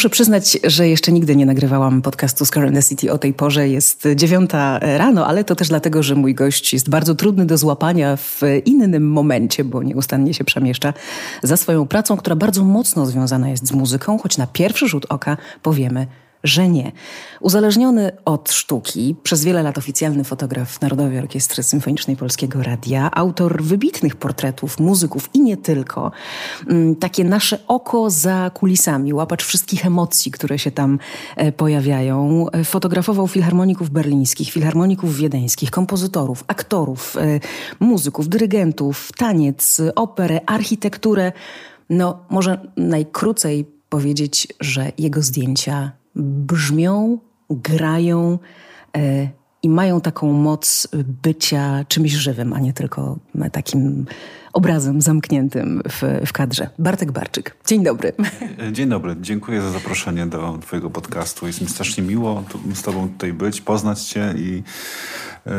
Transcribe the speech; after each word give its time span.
Muszę 0.00 0.10
przyznać, 0.10 0.58
że 0.64 0.88
jeszcze 0.88 1.12
nigdy 1.12 1.36
nie 1.36 1.46
nagrywałam 1.46 2.02
podcastu 2.02 2.44
z 2.44 2.50
Current 2.50 2.88
City 2.88 3.12
o 3.12 3.18
tej 3.18 3.34
porze. 3.34 3.68
Jest 3.68 4.08
dziewiąta 4.14 4.78
rano, 4.78 5.26
ale 5.26 5.44
to 5.44 5.56
też 5.56 5.68
dlatego, 5.68 6.02
że 6.02 6.14
mój 6.14 6.34
gość 6.34 6.72
jest 6.72 6.90
bardzo 6.90 7.14
trudny 7.14 7.46
do 7.46 7.58
złapania 7.58 8.16
w 8.16 8.40
innym 8.64 9.10
momencie, 9.10 9.64
bo 9.64 9.82
nieustannie 9.82 10.34
się 10.34 10.44
przemieszcza 10.44 10.92
za 11.42 11.56
swoją 11.56 11.86
pracą, 11.86 12.16
która 12.16 12.36
bardzo 12.36 12.64
mocno 12.64 13.06
związana 13.06 13.48
jest 13.48 13.66
z 13.66 13.72
muzyką, 13.72 14.18
choć 14.18 14.38
na 14.38 14.46
pierwszy 14.46 14.88
rzut 14.88 15.06
oka 15.08 15.36
powiemy, 15.62 16.06
że 16.44 16.68
nie. 16.68 16.92
Uzależniony 17.40 18.12
od 18.24 18.52
sztuki, 18.52 19.16
przez 19.22 19.44
wiele 19.44 19.62
lat 19.62 19.78
oficjalny 19.78 20.24
fotograf 20.24 20.80
Narodowej 20.80 21.18
Orkiestry 21.18 21.62
Symfonicznej 21.62 22.16
Polskiego 22.16 22.62
Radia, 22.62 23.10
autor 23.12 23.62
wybitnych 23.62 24.16
portretów 24.16 24.80
muzyków 24.80 25.30
i 25.34 25.40
nie 25.40 25.56
tylko. 25.56 26.12
Mm, 26.68 26.96
takie 26.96 27.24
nasze 27.24 27.58
oko 27.68 28.10
za 28.10 28.50
kulisami, 28.54 29.14
łapacz 29.14 29.44
wszystkich 29.44 29.86
emocji, 29.86 30.30
które 30.30 30.58
się 30.58 30.70
tam 30.70 30.98
e, 31.36 31.52
pojawiają. 31.52 32.46
Fotografował 32.64 33.28
filharmoników 33.28 33.90
berlińskich, 33.90 34.50
filharmoników 34.50 35.16
wiedeńskich, 35.16 35.70
kompozytorów, 35.70 36.44
aktorów, 36.46 37.16
e, 37.16 37.40
muzyków, 37.80 38.28
dyrygentów, 38.28 39.12
taniec, 39.16 39.82
operę, 39.94 40.40
architekturę. 40.46 41.32
No, 41.90 42.18
może 42.30 42.72
najkrócej 42.76 43.66
powiedzieć, 43.88 44.48
że 44.60 44.92
jego 44.98 45.22
zdjęcia 45.22 45.99
brzmią, 46.20 47.18
grają 47.50 48.38
e, 48.96 49.28
i 49.62 49.68
mają 49.68 50.00
taką 50.00 50.32
moc 50.32 50.88
bycia 51.22 51.84
czymś 51.88 52.12
żywym, 52.12 52.52
a 52.52 52.60
nie 52.60 52.72
tylko 52.72 53.18
takim 53.52 54.06
obrazem 54.52 55.00
zamkniętym 55.00 55.82
w, 55.88 56.26
w 56.26 56.32
kadrze. 56.32 56.70
Bartek 56.78 57.12
Barczyk, 57.12 57.56
dzień 57.66 57.82
dobry. 57.82 58.12
Dzień 58.72 58.88
dobry, 58.88 59.16
dziękuję 59.20 59.62
za 59.62 59.70
zaproszenie 59.70 60.26
do 60.26 60.58
Twojego 60.62 60.90
podcastu. 60.90 61.46
Jest 61.46 61.60
mi 61.60 61.68
strasznie 61.68 62.02
miło 62.02 62.44
z 62.74 62.82
Tobą 62.82 63.08
tutaj 63.08 63.32
być, 63.32 63.60
poznać 63.60 64.02
Cię 64.02 64.34
i 64.36 64.62
yy, 65.46 65.52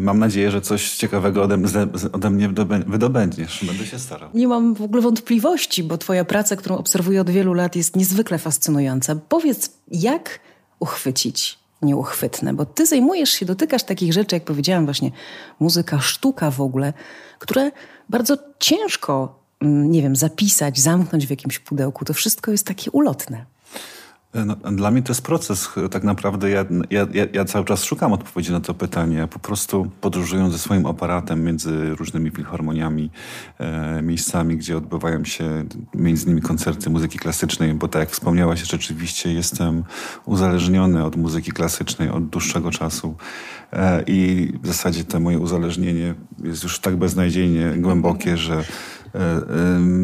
mam 0.00 0.18
nadzieję, 0.18 0.50
że 0.50 0.60
coś 0.60 0.96
ciekawego 0.96 1.42
ode, 1.42 1.58
ode 2.12 2.30
mnie 2.30 2.48
wydobędziesz. 2.86 3.64
Będę 3.64 3.86
się 3.86 3.98
starał. 3.98 4.30
Nie 4.34 4.48
mam 4.48 4.74
w 4.74 4.82
ogóle 4.82 5.02
wątpliwości, 5.02 5.82
bo 5.82 5.98
Twoja 5.98 6.24
praca, 6.24 6.56
którą 6.56 6.76
obserwuję 6.76 7.20
od 7.20 7.30
wielu 7.30 7.54
lat, 7.54 7.76
jest 7.76 7.96
niezwykle 7.96 8.38
fascynująca. 8.38 9.16
Powiedz, 9.28 9.70
jak 9.88 10.40
uchwycić 10.80 11.58
nieuchwytne, 11.82 12.54
bo 12.54 12.64
ty 12.66 12.86
zajmujesz 12.86 13.30
się, 13.30 13.46
dotykasz 13.46 13.82
takich 13.82 14.12
rzeczy, 14.12 14.36
jak 14.36 14.44
powiedziałam 14.44 14.84
właśnie, 14.84 15.10
muzyka, 15.60 16.00
sztuka 16.00 16.50
w 16.50 16.60
ogóle, 16.60 16.92
które 17.38 17.70
bardzo 18.08 18.36
ciężko, 18.58 19.38
mm, 19.60 19.90
nie 19.90 20.02
wiem, 20.02 20.16
zapisać, 20.16 20.78
zamknąć 20.78 21.26
w 21.26 21.30
jakimś 21.30 21.58
pudełku. 21.58 22.04
To 22.04 22.14
wszystko 22.14 22.50
jest 22.50 22.66
takie 22.66 22.90
ulotne. 22.90 23.44
No, 24.34 24.54
dla 24.54 24.90
mnie 24.90 25.02
to 25.02 25.10
jest 25.10 25.22
proces. 25.22 25.68
Tak 25.90 26.04
naprawdę 26.04 26.50
ja, 26.50 26.64
ja, 26.90 27.06
ja, 27.32 27.44
cały 27.44 27.64
czas 27.64 27.84
szukam 27.84 28.12
odpowiedzi 28.12 28.52
na 28.52 28.60
to 28.60 28.74
pytanie. 28.74 29.28
Po 29.30 29.38
prostu 29.38 29.90
podróżując 30.00 30.52
ze 30.52 30.58
swoim 30.58 30.86
aparatem 30.86 31.44
między 31.44 31.94
różnymi 31.94 32.30
filharmoniami, 32.30 33.10
e, 33.58 34.02
miejscami, 34.02 34.56
gdzie 34.56 34.76
odbywają 34.76 35.24
się 35.24 35.64
między 35.94 36.24
innymi 36.24 36.42
koncerty 36.42 36.90
muzyki 36.90 37.18
klasycznej, 37.18 37.74
bo 37.74 37.88
tak 37.88 38.00
jak 38.00 38.10
wspomniałaś, 38.10 38.62
rzeczywiście 38.62 39.32
jestem 39.32 39.84
uzależniony 40.24 41.04
od 41.04 41.16
muzyki 41.16 41.52
klasycznej 41.52 42.08
od 42.10 42.28
dłuższego 42.28 42.70
czasu. 42.70 43.16
E, 43.72 44.02
I 44.06 44.52
w 44.62 44.66
zasadzie 44.66 45.04
to 45.04 45.20
moje 45.20 45.38
uzależnienie 45.38 46.14
jest 46.44 46.62
już 46.62 46.78
tak 46.78 46.96
beznadziejnie 46.96 47.72
głębokie, 47.76 48.36
że 48.36 48.64
E, 49.05 49.05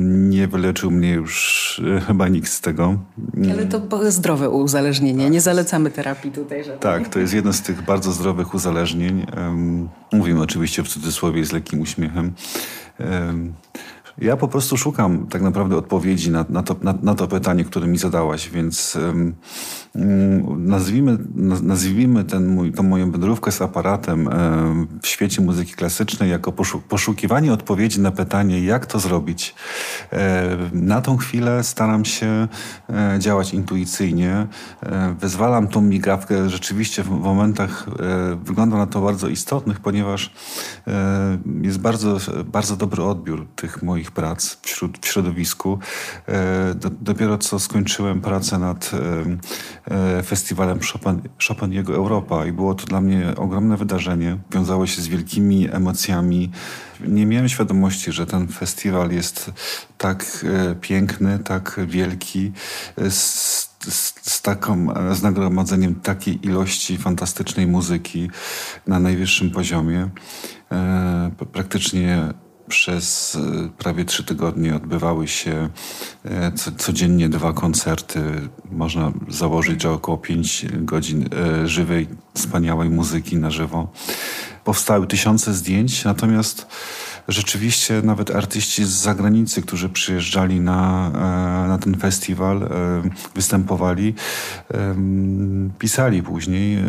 nie 0.07 0.49
wyleczył 0.49 0.91
mnie 0.91 1.11
już 1.11 1.83
e, 1.97 2.01
chyba 2.01 2.29
nikt 2.29 2.49
z 2.49 2.61
tego. 2.61 2.99
Ale 3.53 3.67
to 3.67 4.11
zdrowe 4.11 4.51
uzależnienie. 4.51 5.31
Nie 5.31 5.41
zalecamy 5.41 5.91
terapii 5.91 6.31
tutaj. 6.31 6.59
Żadnej. 6.59 6.79
Tak, 6.79 7.09
to 7.09 7.19
jest 7.19 7.35
jedno 7.35 7.53
z 7.53 7.63
tych 7.63 7.83
bardzo 7.83 8.13
zdrowych 8.13 8.55
uzależnień. 8.55 9.27
Mówimy 10.13 10.41
oczywiście 10.41 10.83
w 10.83 10.89
cudzysłowie 10.89 11.45
z 11.45 11.53
lekkim 11.53 11.81
uśmiechem. 11.81 12.33
Ja 14.19 14.37
po 14.37 14.49
prostu 14.49 14.77
szukam 14.77 15.27
tak 15.27 15.43
naprawdę 15.43 15.77
odpowiedzi 15.77 16.31
na, 16.31 16.45
na, 16.49 16.63
to, 16.63 16.77
na, 16.83 16.95
na 17.03 17.15
to 17.15 17.29
pytanie, 17.29 17.65
które 17.65 17.87
mi 17.87 17.99
zadałaś, 17.99 18.51
więc 18.51 18.97
um, 18.97 19.35
nazwijmy, 20.59 21.19
nazwijmy 21.63 22.25
ten 22.25 22.47
mój, 22.47 22.73
tą 22.73 22.83
moją 22.83 23.11
wędrówkę 23.11 23.53
z 23.53 23.63
aparatem 23.63 24.27
um, 24.27 24.89
w 25.03 25.07
świecie 25.07 25.43
muzyki 25.43 25.73
klasycznej 25.73 26.31
jako 26.31 26.53
poszukiwanie 26.89 27.53
odpowiedzi 27.53 28.01
na 28.01 28.11
pytanie, 28.11 28.65
jak 28.65 28.87
to 28.87 28.99
zrobić. 28.99 29.55
Um, 30.13 30.87
na 30.87 31.01
tą 31.01 31.17
chwilę 31.17 31.65
staram 31.65 32.05
się 32.05 32.49
e, 32.91 33.17
działać 33.19 33.55
intuicyjnie. 33.55 34.47
E, 34.83 35.15
wyzwalam 35.21 35.69
tą 35.69 35.81
migawkę 35.81 36.51
rzeczywiście 36.51 37.03
w 37.03 37.11
momentach, 37.11 37.87
e, 37.89 38.37
wygląda 38.45 38.77
na 38.77 38.87
to 38.87 39.01
bardzo 39.01 39.29
istotnych, 39.29 39.81
ponieważ 39.81 40.33
jest 41.63 41.79
bardzo, 41.79 42.19
bardzo 42.45 42.77
dobry 42.77 43.03
odbiór 43.03 43.47
tych 43.57 43.83
moich 43.83 44.02
prac 44.11 44.59
wśród, 44.63 44.99
w 44.99 45.07
środowisku. 45.07 45.79
E, 46.29 46.75
dopiero 47.01 47.39
co 47.39 47.59
skończyłem 47.59 48.21
pracę 48.21 48.59
nad 48.59 48.91
e, 49.91 50.19
e, 50.19 50.23
festiwalem 50.23 50.81
Chopin, 50.93 51.23
Chopiniego 51.49 51.95
Europa 51.95 52.47
i 52.47 52.53
było 52.53 52.75
to 52.75 52.87
dla 52.87 53.01
mnie 53.01 53.35
ogromne 53.37 53.77
wydarzenie. 53.77 54.39
Wiązało 54.51 54.87
się 54.87 55.03
z 55.03 55.09
wielkimi 55.09 55.69
emocjami. 55.73 56.51
Nie 57.07 57.27
miałem 57.27 57.49
świadomości, 57.49 58.13
że 58.13 58.27
ten 58.27 58.49
festiwal 58.49 59.11
jest 59.11 59.51
tak 59.99 60.47
piękny, 60.81 61.39
tak 61.39 61.81
wielki, 61.87 62.53
z, 63.11 63.73
z, 63.89 64.15
z, 64.23 64.43
taką, 64.43 64.87
z 65.15 65.23
nagromadzeniem 65.23 65.95
takiej 65.95 66.47
ilości 66.47 66.99
fantastycznej 66.99 67.67
muzyki 67.67 68.31
na 68.87 68.99
najwyższym 68.99 69.51
poziomie. 69.51 70.11
E, 70.73 71.31
praktycznie 71.53 72.35
przez 72.69 73.35
e, 73.35 73.69
prawie 73.79 74.05
trzy 74.05 74.25
tygodnie 74.25 74.77
odbywały 74.77 75.29
się 75.29 75.69
e, 76.25 76.53
codziennie 76.79 77.29
dwa 77.29 77.53
koncerty. 77.53 78.21
Można 78.71 79.13
założyć, 79.29 79.83
że 79.83 79.91
około 79.91 80.19
pięć 80.19 80.67
godzin 80.73 81.29
e, 81.35 81.69
żywej, 81.69 82.09
wspaniałej 82.35 82.91
muzyki 82.91 83.37
na 83.37 83.51
żywo. 83.51 83.93
Powstały 84.65 85.07
tysiące 85.07 85.55
zdjęć, 85.55 86.05
natomiast 86.05 86.67
rzeczywiście 87.29 88.03
nawet 88.05 88.31
artyści 88.31 88.85
z 88.85 88.89
zagranicy, 88.89 89.63
którzy 89.63 89.89
przyjeżdżali 89.89 90.61
na, 90.61 91.11
e, 91.65 91.69
na 91.69 91.79
ten 91.79 91.97
festiwal, 91.97 92.63
e, 92.63 92.69
występowali, 93.35 94.15
pisali 95.79 96.23
później, 96.23 96.77
e, 96.77 96.83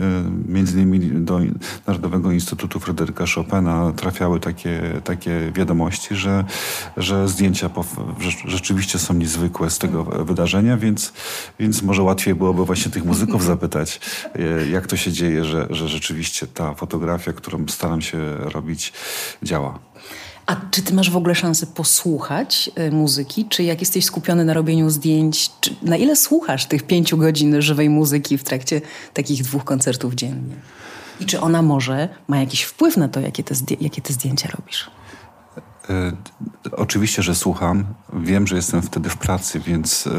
między 0.47 0.81
innymi 0.81 0.99
do 0.99 1.39
Narodowego 1.87 2.31
Instytutu 2.31 2.79
Fryderyka 2.79 3.25
Chopina 3.35 3.91
trafiały 3.95 4.39
takie, 4.39 5.01
takie 5.03 5.51
wiadomości, 5.55 6.15
że, 6.15 6.45
że 6.97 7.27
zdjęcia 7.27 7.69
rzeczywiście 8.45 8.99
są 8.99 9.13
niezwykłe 9.13 9.69
z 9.69 9.77
tego 9.77 10.03
wydarzenia, 10.03 10.77
więc, 10.77 11.13
więc 11.59 11.81
może 11.81 12.01
łatwiej 12.01 12.35
byłoby 12.35 12.65
właśnie 12.65 12.91
tych 12.91 13.05
muzyków 13.05 13.43
zapytać, 13.53 13.99
jak 14.71 14.87
to 14.87 14.97
się 14.97 15.11
dzieje, 15.11 15.45
że, 15.45 15.67
że 15.69 15.87
rzeczywiście 15.87 16.47
ta 16.47 16.73
fotografia, 16.73 17.33
którą 17.33 17.67
staram 17.67 18.01
się 18.01 18.35
robić, 18.37 18.93
działa. 19.43 19.92
A 20.45 20.55
czy 20.71 20.81
ty 20.81 20.93
masz 20.93 21.09
w 21.09 21.17
ogóle 21.17 21.35
szansę 21.35 21.67
posłuchać 21.67 22.71
y, 22.79 22.91
muzyki? 22.91 23.45
Czy 23.49 23.63
jak 23.63 23.79
jesteś 23.79 24.05
skupiony 24.05 24.45
na 24.45 24.53
robieniu 24.53 24.89
zdjęć, 24.89 25.51
na 25.81 25.97
ile 25.97 26.15
słuchasz 26.15 26.65
tych 26.65 26.83
pięciu 26.83 27.17
godzin 27.17 27.61
żywej 27.61 27.89
muzyki 27.89 28.37
w 28.37 28.43
trakcie 28.43 28.81
takich 29.13 29.43
dwóch 29.43 29.63
koncertów 29.63 30.13
dziennie? 30.13 30.55
I 31.19 31.25
czy 31.25 31.41
ona 31.41 31.61
może 31.61 32.09
ma 32.27 32.39
jakiś 32.39 32.63
wpływ 32.63 32.97
na 32.97 33.07
to, 33.07 33.19
jakie 33.19 33.43
te, 33.43 33.55
jakie 33.81 34.01
te 34.01 34.13
zdjęcia 34.13 34.49
robisz? 34.57 34.91
E, 35.89 36.11
oczywiście, 36.71 37.23
że 37.23 37.35
słucham. 37.35 37.85
Wiem, 38.13 38.47
że 38.47 38.55
jestem 38.55 38.81
wtedy 38.81 39.09
w 39.09 39.17
pracy, 39.17 39.59
więc 39.59 40.09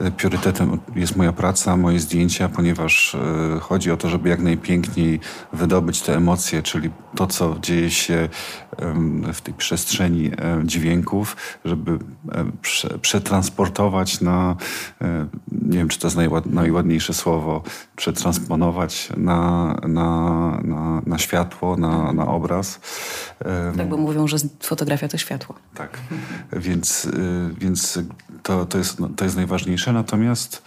e, 0.00 0.10
priorytetem 0.10 0.78
jest 0.94 1.16
moja 1.16 1.32
praca, 1.32 1.76
moje 1.76 2.00
zdjęcia, 2.00 2.48
ponieważ 2.48 3.16
chodzi 3.60 3.90
o 3.90 3.96
to, 3.96 4.08
żeby 4.08 4.28
jak 4.28 4.40
najpiękniej 4.40 5.20
wydobyć 5.52 6.00
te 6.00 6.16
emocje, 6.16 6.62
czyli 6.62 6.90
to, 7.14 7.26
co 7.26 7.56
dzieje 7.62 7.90
się 7.90 8.28
w 9.32 9.40
tej 9.40 9.54
przestrzeni 9.54 10.30
dźwięków, 10.64 11.36
żeby 11.64 11.98
przetransportować 13.00 14.20
na, 14.20 14.56
nie 15.52 15.78
wiem, 15.78 15.88
czy 15.88 15.98
to 15.98 16.06
jest 16.06 16.18
najładniejsze 16.46 17.14
słowo, 17.14 17.62
przetransponować 17.96 19.08
na, 19.16 19.74
na, 19.88 20.60
na, 20.64 21.02
na 21.06 21.18
światło, 21.18 21.76
na, 21.76 22.12
na 22.12 22.26
obraz. 22.26 22.80
Tak, 23.76 23.88
bo 23.88 23.96
mówią, 23.96 24.26
że 24.26 24.36
fotografia 24.60 24.85
fotografia 24.86 25.08
to 25.08 25.18
światło. 25.18 25.54
Tak, 25.74 25.98
więc, 26.52 27.04
y, 27.04 27.10
więc 27.58 27.98
to, 28.42 28.66
to, 28.66 28.78
jest, 28.78 29.00
no, 29.00 29.08
to 29.08 29.24
jest 29.24 29.36
najważniejsze. 29.36 29.92
Natomiast 29.92 30.62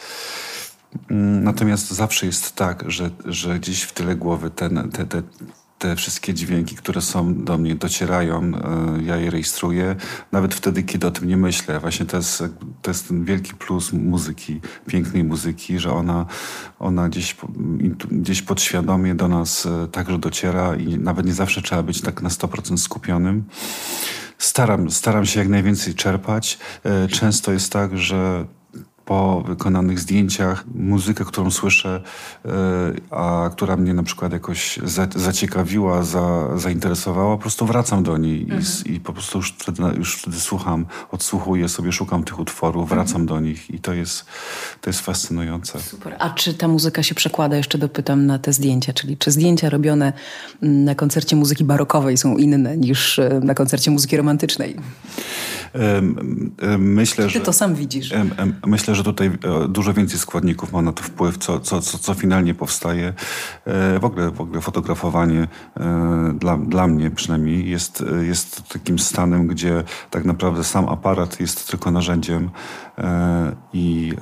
mm, 1.10 1.44
Natomiast 1.44 1.92
zawsze 1.92 2.26
jest 2.26 2.56
tak, 2.56 2.84
że, 2.88 3.10
że 3.26 3.60
gdzieś 3.60 3.82
w 3.82 3.94
tyle 3.94 4.16
głowy 4.16 4.50
ten, 4.50 4.90
te, 4.92 5.06
te, 5.06 5.22
te 5.80 5.96
wszystkie 5.96 6.34
dźwięki, 6.34 6.76
które 6.76 7.02
są 7.02 7.44
do 7.44 7.58
mnie, 7.58 7.76
docierają, 7.76 8.42
e, 8.44 9.04
ja 9.04 9.16
je 9.16 9.30
rejestruję, 9.30 9.96
nawet 10.32 10.56
wtedy, 10.56 10.84
kiedy 10.84 11.08
o 11.08 11.12
tym 11.12 11.28
nie 11.28 11.38
myślę. 11.38 11.80
Właśnie 11.80 12.06
to 12.06 12.18
jest, 12.18 12.44
to 12.82 12.92
jest 12.92 13.08
ten 13.08 13.26
wielki 13.26 13.54
plus 13.54 13.94
muzyki, 13.94 14.62
pięknej 14.88 15.24
muzyki, 15.24 15.80
że 15.80 15.94
ona, 15.94 16.26
ona 16.80 17.10
gdzieś, 17.10 17.36
gdzieś 18.12 18.42
podświadomie 18.42 19.16
do 19.16 19.28
nas 19.28 19.66
e, 19.66 19.88
także 19.88 20.18
dociera 20.18 20.76
i 20.76 20.98
nawet 20.98 21.26
nie 21.26 21.34
zawsze 21.34 21.62
trzeba 21.62 21.84
być 21.84 22.02
tak 22.02 22.22
na 22.22 22.30
100% 22.30 22.78
skupionym. 22.78 23.44
Staram, 24.38 24.92
staram 24.92 25.26
się 25.26 25.40
jak 25.40 25.50
najwięcej 25.50 25.96
czerpać. 25.96 26.58
E, 26.84 27.08
często 27.08 27.52
jest 27.52 27.72
tak, 27.72 27.98
że 27.98 28.46
po 29.10 29.44
wykonanych 29.48 30.00
zdjęciach, 30.00 30.64
muzykę, 30.76 31.26
którą 31.26 31.52
słyszę, 31.52 32.02
e, 32.46 32.50
a 33.12 33.50
która 33.52 33.78
mnie 33.78 33.94
na 33.94 34.04
przykład 34.04 34.34
jakoś 34.34 34.80
zaciekawiła, 35.16 36.04
za, 36.04 36.58
zainteresowała, 36.58 37.36
po 37.36 37.42
prostu 37.42 37.66
wracam 37.66 38.04
do 38.04 38.18
niej 38.18 38.42
mhm. 38.42 38.64
i, 38.86 38.92
i, 38.92 39.00
po 39.00 39.14
prostu 39.14 39.38
już 39.38 39.52
wtedy, 39.60 39.84
już 39.98 40.16
wtedy 40.16 40.40
słucham, 40.40 40.86
odsłuchuję 41.12 41.70
sobie, 41.70 41.92
szukam 41.92 42.24
tych 42.24 42.40
utworów, 42.40 42.84
mhm. 42.84 43.00
wracam 43.00 43.22
mhm. 43.22 43.26
do 43.26 43.48
nich 43.48 43.70
i 43.70 43.80
to 43.80 43.94
jest, 43.94 44.26
to 44.82 44.90
jest 44.90 45.00
fascynujące. 45.00 45.80
Super. 45.80 46.16
A 46.20 46.30
czy 46.30 46.54
ta 46.54 46.68
muzyka 46.68 47.04
się 47.04 47.16
przekłada, 47.16 47.58
jeszcze 47.58 47.78
dopytam, 47.78 48.26
na 48.26 48.40
te 48.40 48.54
zdjęcia? 48.54 48.94
Czyli 48.94 49.18
czy 49.18 49.32
zdjęcia 49.32 49.70
robione 49.70 50.14
na 50.62 50.96
koncercie 50.96 51.36
muzyki 51.36 51.64
barokowej 51.64 52.18
są 52.18 52.38
inne 52.38 52.78
niż 52.78 53.20
e, 53.20 53.40
na 53.44 53.54
koncercie 53.54 53.92
muzyki 53.92 54.18
romantycznej? 54.18 54.76
Myślę, 56.78 57.24
Ty 57.24 57.30
że... 57.30 57.40
to 57.40 57.54
sam 57.54 57.76
widzisz. 57.76 58.14
Myślę, 58.66 58.96
że 58.96 58.99
tutaj 59.04 59.28
e, 59.28 59.68
dużo 59.68 59.94
więcej 59.94 60.20
składników 60.20 60.74
ma 60.74 60.82
na 60.82 60.92
to 60.92 61.04
wpływ, 61.04 61.38
co, 61.38 61.60
co, 61.60 61.82
co, 61.82 61.98
co 61.98 62.14
finalnie 62.14 62.54
powstaje. 62.54 63.14
E, 63.66 64.00
w 64.00 64.06
ogóle, 64.06 64.32
w 64.32 64.42
ogóle 64.42 64.62
fotografowanie 64.62 65.48
e, 65.80 66.34
dla, 66.40 66.58
dla 66.58 66.88
mnie 66.88 67.12
przynajmniej 67.12 67.70
jest, 67.70 68.04
jest 68.22 68.70
takim 68.70 69.00
stanem, 69.00 69.48
gdzie 69.48 69.84
tak 70.10 70.26
naprawdę 70.26 70.64
sam 70.64 70.90
aparat 70.90 71.40
jest 71.40 71.72
tylko 71.72 71.92
narzędziem 71.92 72.50
i 73.74 74.14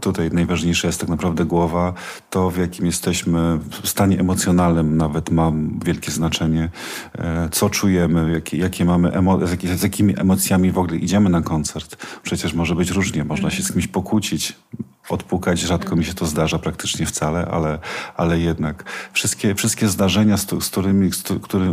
tutaj 0.00 0.30
najważniejsza 0.32 0.86
jest 0.86 1.00
tak 1.00 1.08
naprawdę 1.08 1.44
głowa. 1.44 1.92
To, 2.30 2.50
w 2.50 2.58
jakim 2.58 2.86
jesteśmy, 2.86 3.58
w 3.82 3.88
stanie 3.88 4.20
emocjonalnym 4.20 4.96
nawet 4.96 5.30
ma 5.30 5.52
wielkie 5.84 6.10
znaczenie. 6.10 6.70
Co 7.50 7.70
czujemy, 7.70 8.32
jakie, 8.32 8.56
jakie 8.56 8.84
mamy 8.84 9.10
emo- 9.10 9.46
z, 9.46 9.82
jakimi 9.82 10.20
emocjami 10.20 10.70
w 10.70 10.78
ogóle 10.78 10.96
idziemy 10.96 11.30
na 11.30 11.42
koncert. 11.42 12.06
Przecież 12.22 12.54
może 12.54 12.74
być 12.74 12.90
różnie, 12.90 13.24
można 13.24 13.50
się 13.50 13.62
z 13.62 13.72
kimś 13.72 13.86
pokłócić, 14.02 14.56
odpukać. 15.12 15.60
Rzadko 15.60 15.96
mi 15.96 16.04
się 16.04 16.14
to 16.14 16.26
zdarza, 16.26 16.58
praktycznie 16.58 17.06
wcale, 17.06 17.46
ale, 17.46 17.78
ale 18.16 18.40
jednak 18.40 18.84
wszystkie, 19.12 19.54
wszystkie 19.54 19.88
zdarzenia, 19.88 20.36
z, 20.36 20.46
z 20.64 20.68
którymi, 20.68 21.12
z 21.12 21.22
który, 21.42 21.66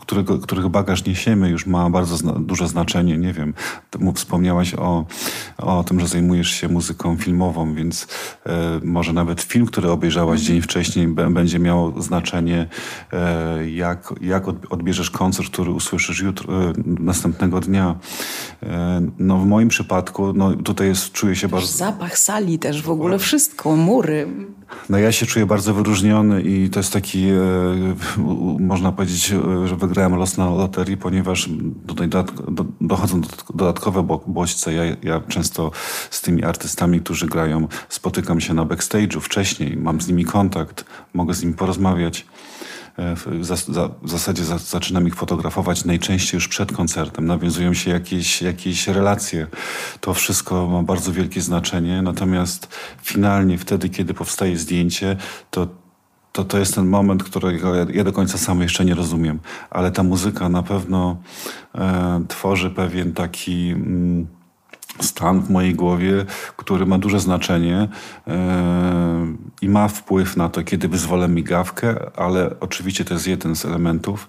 którego, 0.00 0.38
których 0.38 0.68
bagaż 0.68 1.04
niesiemy, 1.04 1.48
już 1.48 1.66
ma 1.66 1.90
bardzo 1.90 2.16
zna, 2.16 2.32
duże 2.32 2.68
znaczenie. 2.68 3.18
Nie 3.18 3.32
wiem, 3.32 3.54
mu 3.98 4.12
wspomniałaś 4.12 4.74
o, 4.74 5.06
o 5.58 5.84
tym, 5.84 6.00
że 6.00 6.06
zajmujesz 6.06 6.50
się 6.50 6.68
muzyką 6.68 7.16
filmową, 7.16 7.74
więc 7.74 8.06
e, 8.46 8.80
może 8.84 9.12
nawet 9.12 9.40
film, 9.40 9.66
który 9.66 9.90
obejrzałaś 9.90 10.40
dzień 10.40 10.62
wcześniej, 10.62 11.08
będzie 11.08 11.58
miał 11.58 12.02
znaczenie, 12.02 12.68
e, 13.12 13.70
jak, 13.70 14.14
jak 14.20 14.44
odbierzesz 14.48 15.10
koncert, 15.10 15.48
który 15.52 15.70
usłyszysz 15.70 16.20
jutro, 16.20 16.54
e, 16.54 16.72
następnego 16.86 17.60
dnia. 17.60 17.94
No 19.18 19.38
w 19.38 19.46
moim 19.46 19.68
przypadku, 19.68 20.32
no 20.32 20.54
tutaj 20.54 20.86
jest, 20.86 21.12
czuję 21.12 21.36
się 21.36 21.48
bardzo... 21.48 21.66
Zapach 21.66 22.18
sali 22.18 22.58
też 22.58 22.77
w 22.82 22.90
ogóle 22.90 23.18
wszystko, 23.18 23.76
mury. 23.76 24.28
No 24.88 24.98
ja 24.98 25.12
się 25.12 25.26
czuję 25.26 25.46
bardzo 25.46 25.74
wyróżniony 25.74 26.42
i 26.42 26.70
to 26.70 26.80
jest 26.80 26.92
taki, 26.92 27.28
e, 27.28 27.34
można 28.60 28.92
powiedzieć, 28.92 29.34
że 29.64 29.76
wygrałem 29.76 30.14
los 30.14 30.36
na 30.36 30.50
loterii, 30.50 30.96
ponieważ 30.96 31.48
tutaj 31.86 32.08
dochodzą 32.80 33.20
dodatkowe 33.54 34.18
bodźce. 34.26 34.72
Ja, 34.72 34.82
ja 35.02 35.20
często 35.28 35.70
z 36.10 36.20
tymi 36.20 36.44
artystami, 36.44 37.00
którzy 37.00 37.26
grają, 37.26 37.68
spotykam 37.88 38.40
się 38.40 38.54
na 38.54 38.66
backstage'u 38.66 39.20
wcześniej, 39.20 39.76
mam 39.76 40.00
z 40.00 40.08
nimi 40.08 40.24
kontakt, 40.24 40.84
mogę 41.14 41.34
z 41.34 41.42
nimi 41.42 41.54
porozmawiać. 41.54 42.26
E, 42.98 43.16
w, 43.16 43.44
za, 43.44 43.56
w 44.02 44.10
zasadzie 44.10 44.44
za, 44.44 44.58
zaczynam 44.58 45.06
ich 45.06 45.14
fotografować 45.14 45.84
najczęściej 45.84 46.36
już 46.36 46.48
przed 46.48 46.72
koncertem. 46.72 47.26
Nawiązują 47.26 47.74
się 47.74 47.90
jakieś, 47.90 48.42
jakieś 48.42 48.88
relacje. 48.88 49.46
To 50.00 50.14
wszystko 50.14 50.66
ma 50.66 50.82
bardzo 50.82 51.12
wielkie 51.12 51.40
znaczenie. 51.40 52.02
Natomiast 52.02 52.68
finalnie 53.02 53.58
wtedy, 53.58 53.88
kiedy 53.88 54.14
powstaje 54.14 54.58
zdjęcie, 54.58 55.16
to 55.50 55.68
to, 56.32 56.44
to 56.44 56.58
jest 56.58 56.74
ten 56.74 56.86
moment, 56.86 57.24
którego 57.24 57.74
ja, 57.74 57.86
ja 57.94 58.04
do 58.04 58.12
końca 58.12 58.38
sam 58.38 58.62
jeszcze 58.62 58.84
nie 58.84 58.94
rozumiem. 58.94 59.38
Ale 59.70 59.90
ta 59.90 60.02
muzyka 60.02 60.48
na 60.48 60.62
pewno 60.62 61.16
e, 61.74 62.24
tworzy 62.28 62.70
pewien 62.70 63.12
taki... 63.12 63.70
Mm, 63.70 64.37
stan 65.00 65.40
w 65.40 65.50
mojej 65.50 65.74
głowie, 65.74 66.24
który 66.56 66.86
ma 66.86 66.98
duże 66.98 67.20
znaczenie 67.20 67.88
yy, 68.26 68.34
i 69.62 69.68
ma 69.68 69.88
wpływ 69.88 70.36
na 70.36 70.48
to, 70.48 70.62
kiedy 70.62 70.88
wyzwolę 70.88 71.28
migawkę, 71.28 72.10
ale 72.16 72.50
oczywiście 72.60 73.04
to 73.04 73.14
jest 73.14 73.26
jeden 73.26 73.56
z 73.56 73.64
elementów. 73.64 74.28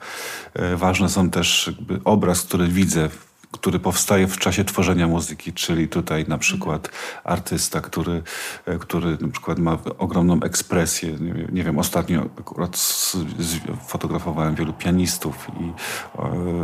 Yy, 0.56 0.78
ważne 0.78 1.10
są 1.10 1.30
też 1.30 1.72
obraz, 2.06 2.42
który 2.42 2.68
widzę 2.68 3.10
który 3.52 3.80
powstaje 3.80 4.28
w 4.28 4.38
czasie 4.38 4.64
tworzenia 4.64 5.08
muzyki, 5.08 5.54
czyli 5.54 5.88
tutaj 5.88 6.26
na 6.28 6.38
przykład 6.38 6.90
artysta, 7.24 7.82
który, 7.82 8.24
e, 8.66 8.78
który 8.78 9.18
na 9.22 9.28
przykład 9.28 9.60
ma 9.60 9.78
ogromną 9.98 10.40
ekspresję. 10.44 11.18
Nie, 11.52 11.64
wiem, 11.64 11.80
ostatnio 11.80 12.26
akurat 12.40 12.78
z, 12.78 13.18
z, 13.40 13.60
fotografowałem 13.88 14.56
wielu 14.56 14.74
pianistów 14.74 15.48
i 15.60 15.72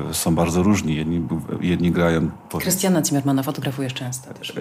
e, 0.09 0.13
są 0.13 0.35
bardzo 0.35 0.63
różni. 0.63 0.95
Jedni, 0.95 1.27
jedni 1.61 1.91
grają... 1.91 2.29
Po... 2.49 2.57
Krystiana 2.57 3.03
Zimmermana 3.05 3.43
fotografujesz 3.43 3.93
często 3.93 4.33
też. 4.33 4.53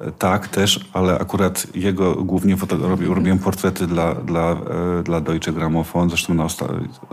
E, 0.00 0.12
tak, 0.12 0.48
też, 0.48 0.90
ale 0.92 1.18
akurat 1.18 1.76
jego 1.76 2.14
głównie 2.14 2.56
robię, 2.70 3.06
robiłem 3.06 3.38
portrety 3.38 3.86
dla, 3.86 4.14
dla, 4.14 4.52
e, 4.52 5.02
dla 5.02 5.20
Deutsche 5.20 5.52
Grammophon. 5.52 6.08
Zresztą 6.08 6.34
na 6.34 6.44
osta, 6.44 6.66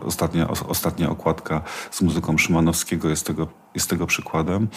ostatnia, 0.05 0.48
ostatnia 0.48 1.10
okładka 1.10 1.62
z 1.91 2.01
muzyką 2.01 2.38
Szymanowskiego 2.38 3.10
jest 3.10 3.27
tego, 3.27 3.48
jest 3.75 3.90
tego 3.90 4.08
przykładem. 4.08 4.68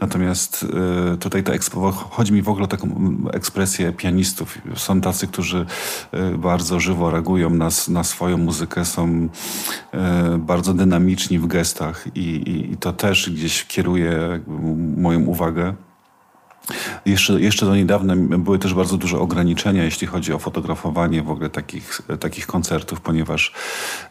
Natomiast 0.00 0.66
y, 1.14 1.16
tutaj 1.16 1.42
ta 1.42 1.52
ekspo, 1.52 1.92
chodzi 1.92 2.32
mi 2.32 2.42
w 2.42 2.48
ogóle 2.48 2.64
o 2.64 2.68
taką 2.68 3.16
ekspresję 3.32 3.92
pianistów. 3.92 4.58
Są 4.76 5.00
tacy, 5.00 5.26
którzy 5.26 5.66
y, 6.34 6.38
bardzo 6.38 6.80
żywo 6.80 7.10
reagują 7.10 7.50
na, 7.50 7.68
na 7.88 8.04
swoją 8.04 8.38
muzykę, 8.38 8.84
są 8.84 9.28
y, 10.34 10.38
bardzo 10.38 10.74
dynamiczni 10.74 11.38
w 11.38 11.46
gestach 11.46 12.06
i, 12.14 12.20
i, 12.20 12.72
i 12.72 12.76
to 12.76 12.92
też 12.92 13.30
gdzieś 13.30 13.64
kieruje 13.64 14.40
moją 14.96 15.20
uwagę. 15.20 15.74
Jeszcze, 17.06 17.40
jeszcze 17.40 17.66
do 17.66 17.76
niedawna 17.76 18.16
były 18.16 18.58
też 18.58 18.74
bardzo 18.74 18.96
duże 18.96 19.18
ograniczenia, 19.18 19.84
jeśli 19.84 20.06
chodzi 20.06 20.32
o 20.32 20.38
fotografowanie 20.38 21.22
w 21.22 21.30
ogóle 21.30 21.50
takich, 21.50 22.02
takich 22.20 22.46
koncertów, 22.46 23.00
ponieważ 23.00 23.52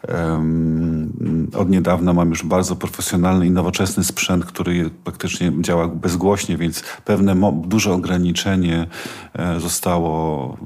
um, 0.08 1.50
od 1.56 1.70
niedawna 1.70 2.12
mam 2.12 2.30
już 2.30 2.44
bardzo 2.44 2.76
profesjonalny 2.76 3.46
i 3.46 3.50
nowoczesny 3.50 4.04
sprzęt, 4.04 4.44
który 4.44 4.90
praktycznie 5.04 5.52
działa 5.60 5.88
bezgłośnie, 5.88 6.56
więc 6.56 6.82
pewne 7.04 7.52
duże 7.66 7.92
ograniczenie 7.92 8.86
e, 9.34 9.60
zostało 9.60 10.56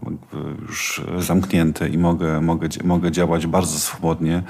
już 0.69 1.03
zamknięte 1.19 1.89
i 1.89 1.99
mogę, 1.99 2.41
mogę, 2.41 2.69
mogę 2.85 3.13
działać 3.13 3.47
bardzo 3.47 3.79
swobodnie. 3.79 4.43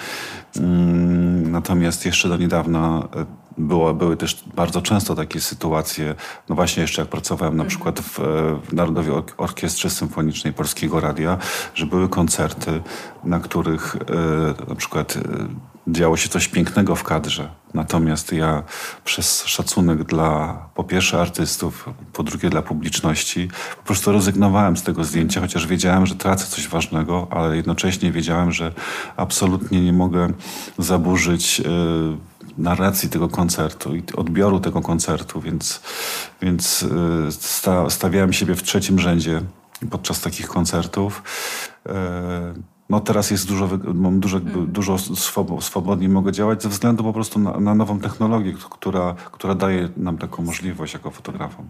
Um, 0.56 1.50
natomiast 1.50 2.06
jeszcze 2.06 2.28
do 2.28 2.36
niedawna 2.36 3.08
e, 3.16 3.43
było, 3.58 3.94
były 3.94 4.16
też 4.16 4.44
bardzo 4.54 4.82
często 4.82 5.14
takie 5.14 5.40
sytuacje, 5.40 6.14
no 6.48 6.54
właśnie 6.54 6.82
jeszcze 6.82 7.02
jak 7.02 7.08
pracowałem 7.08 7.56
na 7.56 7.62
mhm. 7.62 7.68
przykład 7.68 8.00
w, 8.00 8.18
w 8.68 8.72
Narodowej 8.72 9.12
Orkiestrze 9.36 9.90
Symfonicznej 9.90 10.52
Polskiego 10.52 11.00
Radia, 11.00 11.38
że 11.74 11.86
były 11.86 12.08
koncerty, 12.08 12.82
na 13.24 13.40
których 13.40 13.96
e, 13.96 14.68
na 14.68 14.74
przykład 14.74 15.16
e, 15.16 15.20
działo 15.88 16.16
się 16.16 16.28
coś 16.28 16.48
pięknego 16.48 16.96
w 16.96 17.02
kadrze. 17.02 17.50
Natomiast 17.74 18.32
ja 18.32 18.62
przez 19.04 19.44
szacunek 19.44 20.04
dla 20.04 20.58
po 20.74 20.84
pierwsze 20.84 21.20
artystów, 21.20 21.88
po 22.12 22.22
drugie 22.22 22.50
dla 22.50 22.62
publiczności, 22.62 23.48
po 23.76 23.82
prostu 23.82 24.12
rezygnowałem 24.12 24.76
z 24.76 24.82
tego 24.82 25.04
zdjęcia, 25.04 25.40
chociaż 25.40 25.66
wiedziałem, 25.66 26.06
że 26.06 26.14
tracę 26.14 26.46
coś 26.46 26.68
ważnego, 26.68 27.26
ale 27.30 27.56
jednocześnie 27.56 28.12
wiedziałem, 28.12 28.52
że 28.52 28.72
absolutnie 29.16 29.80
nie 29.80 29.92
mogę 29.92 30.28
zaburzyć 30.78 31.60
e, 31.60 31.64
narracji 32.58 33.08
tego 33.08 33.28
koncertu 33.28 33.96
i 33.96 34.02
odbioru 34.16 34.60
tego 34.60 34.80
koncertu, 34.80 35.40
więc, 35.40 35.80
więc 36.42 36.82
y, 36.82 37.32
sta, 37.32 37.90
stawiałem 37.90 38.32
siebie 38.32 38.54
w 38.54 38.62
trzecim 38.62 38.98
rzędzie 38.98 39.40
podczas 39.90 40.20
takich 40.20 40.48
koncertów. 40.48 41.22
E, 41.88 42.54
no 42.90 43.00
teraz 43.00 43.30
jest 43.30 43.48
dużo, 43.48 43.68
mam 43.94 44.20
dużo, 44.20 44.38
mm. 44.38 44.72
dużo 44.72 44.98
swobodniej 45.60 46.08
mogę 46.08 46.32
działać 46.32 46.62
ze 46.62 46.68
względu 46.68 47.04
po 47.04 47.12
prostu 47.12 47.38
na, 47.38 47.60
na, 47.60 47.74
nową 47.74 48.00
technologię, 48.00 48.52
która, 48.70 49.14
która 49.32 49.54
daje 49.54 49.88
nam 49.96 50.18
taką 50.18 50.42
możliwość 50.42 50.94
jako 50.94 51.10
fotografom. 51.10 51.68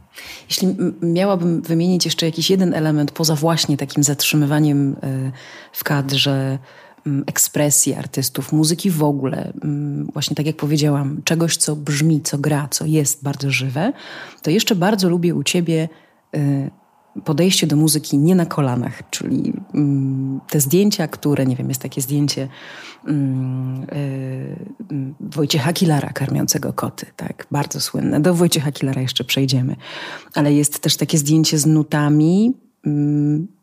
Jeśli 0.48 0.76
miałabym 1.02 1.62
wymienić 1.62 2.04
jeszcze 2.04 2.26
jakiś 2.26 2.50
jeden 2.50 2.74
element 2.74 3.12
poza 3.12 3.34
właśnie 3.34 3.76
takim 3.76 4.02
zatrzymywaniem 4.02 4.92
y, 4.92 5.32
w 5.72 5.84
kadrze, 5.84 6.58
ekspresji 7.26 7.94
artystów, 7.94 8.52
muzyki 8.52 8.90
w 8.90 9.02
ogóle, 9.02 9.52
mm, 9.62 10.06
właśnie 10.12 10.36
tak 10.36 10.46
jak 10.46 10.56
powiedziałam, 10.56 11.20
czegoś, 11.24 11.56
co 11.56 11.76
brzmi, 11.76 12.20
co 12.20 12.38
gra, 12.38 12.68
co 12.70 12.86
jest 12.86 13.22
bardzo 13.22 13.50
żywe, 13.50 13.92
to 14.42 14.50
jeszcze 14.50 14.74
bardzo 14.74 15.08
lubię 15.08 15.34
u 15.34 15.42
ciebie 15.42 15.88
y, 16.36 16.70
podejście 17.24 17.66
do 17.66 17.76
muzyki 17.76 18.18
nie 18.18 18.34
na 18.34 18.46
kolanach, 18.46 19.10
czyli 19.10 19.52
mm, 19.74 20.40
te 20.48 20.60
zdjęcia, 20.60 21.08
które, 21.08 21.46
nie 21.46 21.56
wiem, 21.56 21.68
jest 21.68 21.82
takie 21.82 22.00
zdjęcie 22.00 22.48
yy, 23.06 23.14
Wojciecha 25.20 25.72
Kilara 25.72 26.08
karmiącego 26.08 26.72
koty, 26.72 27.06
tak, 27.16 27.46
bardzo 27.50 27.80
słynne. 27.80 28.20
Do 28.20 28.34
Wojciecha 28.34 28.72
Kilara 28.72 29.02
jeszcze 29.02 29.24
przejdziemy. 29.24 29.76
Ale 30.34 30.52
jest 30.52 30.78
też 30.78 30.96
takie 30.96 31.18
zdjęcie 31.18 31.58
z 31.58 31.66
nutami, 31.66 32.54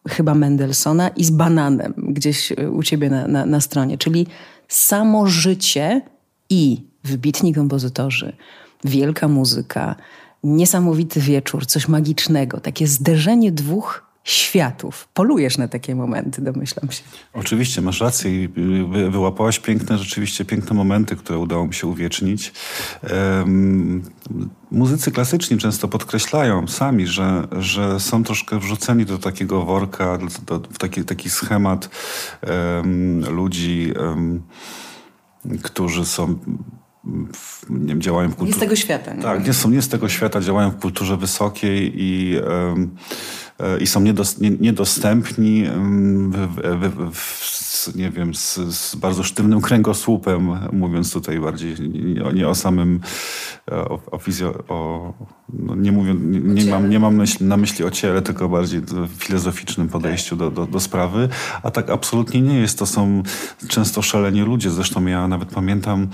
chyba 0.09 0.35
Mendelssohna 0.35 1.09
i 1.09 1.23
z 1.23 1.29
bananem 1.29 1.93
gdzieś 1.97 2.53
u 2.71 2.83
ciebie 2.83 3.09
na, 3.09 3.27
na, 3.27 3.45
na 3.45 3.61
stronie, 3.61 3.97
czyli 3.97 4.27
samo 4.67 5.27
życie 5.27 6.01
i 6.49 6.85
wybitni 7.03 7.53
kompozytorzy, 7.53 8.33
wielka 8.83 9.27
muzyka, 9.27 9.95
niesamowity 10.43 11.19
wieczór, 11.19 11.65
coś 11.65 11.87
magicznego, 11.87 12.59
takie 12.59 12.87
zderzenie 12.87 13.51
dwóch 13.51 14.10
światów. 14.23 15.07
Polujesz 15.13 15.57
na 15.57 15.67
takie 15.67 15.95
momenty, 15.95 16.41
domyślam 16.41 16.91
się. 16.91 17.03
Oczywiście, 17.33 17.81
masz 17.81 18.01
rację. 18.01 18.31
Wyłapałaś 19.09 19.59
piękne, 19.59 19.97
rzeczywiście 19.97 20.45
piękne 20.45 20.75
momenty, 20.75 21.15
które 21.15 21.39
udało 21.39 21.67
mi 21.67 21.73
się 21.73 21.87
uwiecznić. 21.87 22.53
Um, 23.39 24.03
muzycy 24.71 25.11
klasyczni 25.11 25.57
często 25.57 25.87
podkreślają 25.87 26.67
sami, 26.67 27.07
że, 27.07 27.47
że 27.59 27.99
są 27.99 28.23
troszkę 28.23 28.59
wrzuceni 28.59 29.05
do 29.05 29.17
takiego 29.17 29.65
worka, 29.65 30.17
do, 30.45 30.59
w 30.59 30.77
taki, 30.77 31.03
taki 31.03 31.29
schemat 31.29 31.89
um, 32.47 33.29
ludzi, 33.29 33.93
um, 33.99 34.41
którzy 35.63 36.05
są 36.05 36.39
nie 37.69 37.87
wiem, 37.87 38.01
działają 38.01 38.29
w 38.29 38.35
kulturze. 38.35 38.49
Nie 38.49 38.57
z 38.57 38.59
tego 38.59 38.75
świata. 38.75 39.13
Nie? 39.13 39.21
Tak, 39.21 39.47
nie 39.47 39.53
są 39.53 39.69
nie 39.69 39.81
z 39.81 39.89
tego 39.89 40.09
świata, 40.09 40.41
działają 40.41 40.71
w 40.71 40.79
kulturze 40.79 41.17
wysokiej 41.17 41.91
i, 41.95 42.37
e, 43.59 43.79
i 43.79 43.87
są 43.87 44.01
niedostępni 44.59 45.65
w, 46.29 46.55
w, 46.55 47.15
w, 47.15 47.70
nie 47.95 48.09
wiem, 48.09 48.35
z, 48.35 48.55
z, 48.55 48.95
bardzo 48.95 49.23
sztywnym 49.23 49.61
kręgosłupem, 49.61 50.49
mówiąc 50.71 51.13
tutaj 51.13 51.39
bardziej 51.39 51.75
nie, 51.89 52.33
nie 52.33 52.47
o 52.47 52.55
samym 52.55 52.99
o, 53.71 53.99
o, 54.11 54.17
fizjo, 54.17 54.63
o 54.67 55.13
no 55.53 55.75
nie, 55.75 55.91
mówię, 55.91 56.13
nie, 56.13 56.63
nie 56.63 56.71
mam, 56.71 56.89
nie 56.89 56.99
mam 56.99 57.15
myśli, 57.15 57.45
na 57.45 57.57
myśli 57.57 57.85
o 57.85 57.91
ciele, 57.91 58.21
tylko 58.21 58.49
bardziej 58.49 58.81
filozoficznym 59.17 59.89
podejściu 59.89 60.35
do, 60.35 60.51
do, 60.51 60.65
do, 60.65 60.79
sprawy. 60.79 61.29
A 61.63 61.71
tak 61.71 61.89
absolutnie 61.89 62.41
nie 62.41 62.59
jest. 62.59 62.79
To 62.79 62.85
są 62.85 63.23
często 63.67 64.01
szaleni 64.01 64.41
ludzie. 64.41 64.69
Zresztą 64.69 65.05
ja 65.05 65.27
nawet 65.27 65.49
pamiętam 65.49 66.07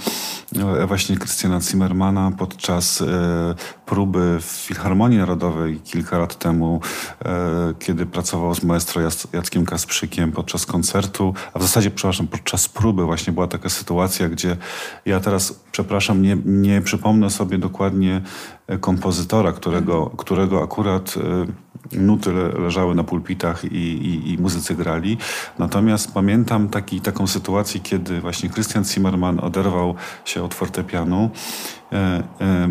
e, 0.56 0.88
właśnie 0.88 1.18
Krystiana 1.18 1.62
Zimmermana 1.62 2.32
podczas 2.38 3.02
e, 3.02 3.56
próby 3.88 4.38
w 4.42 4.46
Filharmonii 4.46 5.18
Narodowej 5.18 5.80
kilka 5.80 6.18
lat 6.18 6.36
temu, 6.36 6.82
e, 7.26 7.74
kiedy 7.80 8.06
pracował 8.06 8.56
z 8.56 8.64
maestro 8.64 9.02
Jackiem 9.34 9.66
Kasprzykiem 9.66 10.32
podczas 10.32 10.66
koncertu, 10.66 11.34
a 11.54 11.60
w 11.60 11.62
zasadzie, 11.62 11.92
przepraszam, 11.92 12.28
podczas 12.28 12.70
próby 12.70 13.06
właśnie 13.06 13.34
była 13.34 13.48
taka 13.48 13.70
sytuacja, 13.70 14.30
gdzie 14.30 14.58
ja 15.06 15.20
teraz, 15.20 15.60
przepraszam, 15.72 16.22
nie, 16.22 16.38
nie 16.46 16.82
przypomnę 16.82 17.30
sobie 17.30 17.58
dokładnie 17.58 18.22
kompozytora, 18.80 19.52
którego, 19.52 20.10
którego 20.18 20.64
akurat 20.64 21.16
e, 21.18 21.68
nuty 21.92 22.32
leżały 22.60 22.96
na 22.96 23.04
pulpitach 23.04 23.66
i, 23.66 23.78
i, 23.78 24.34
i 24.34 24.38
muzycy 24.38 24.76
grali. 24.76 25.18
Natomiast 25.60 26.14
pamiętam 26.14 26.70
taki, 26.70 27.02
taką 27.02 27.28
sytuację, 27.28 27.80
kiedy 27.80 28.22
właśnie 28.22 28.50
Christian 28.50 28.86
Zimmerman 28.86 29.40
oderwał 29.40 29.96
się 30.26 30.44
od 30.44 30.54
fortepianu, 30.54 31.18
e, 31.24 31.30
e, 31.30 31.77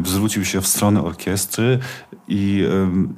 zwrócił 0.04 0.44
się 0.44 0.60
w 0.60 0.66
stronę 0.66 1.02
orkiestry 1.02 1.78
i, 2.28 2.64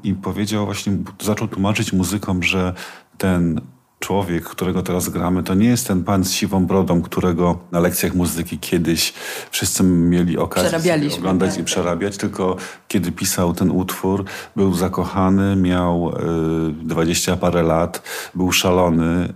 i 0.05 0.14
powiedział 0.14 0.64
właśnie, 0.64 0.93
zaczął 1.23 1.49
tłumaczyć 1.49 1.93
muzykom, 1.93 2.43
że 2.43 2.75
ten 3.19 3.61
człowiek, 3.99 4.45
którego 4.45 4.83
teraz 4.83 5.09
gramy, 5.09 5.43
to 5.43 5.55
nie 5.55 5.69
jest 5.69 5.87
ten 5.87 6.05
pan 6.05 6.25
z 6.25 6.33
siwą 6.33 6.67
brodą, 6.67 7.02
którego 7.02 7.59
na 7.73 7.81
lekcjach 7.81 8.14
muzyki 8.14 8.59
kiedyś 8.59 9.12
wszyscy 9.50 9.83
mieli 9.83 10.38
okazję 10.38 11.00
oglądać 11.19 11.50
tak. 11.50 11.61
i 11.61 11.64
przerabiać, 11.64 12.17
tylko 12.17 12.57
kiedy 12.88 13.12
pisał 13.12 13.55
ten 13.55 13.71
utwór, 13.71 14.25
był 14.57 14.75
zakochany, 14.75 15.57
miał 15.57 16.11
y, 16.11 16.14
dwadzieścia 16.73 17.37
parę 17.37 17.62
lat, 17.62 18.02
był 18.35 18.52
szalony 18.52 19.25
y, 19.25 19.31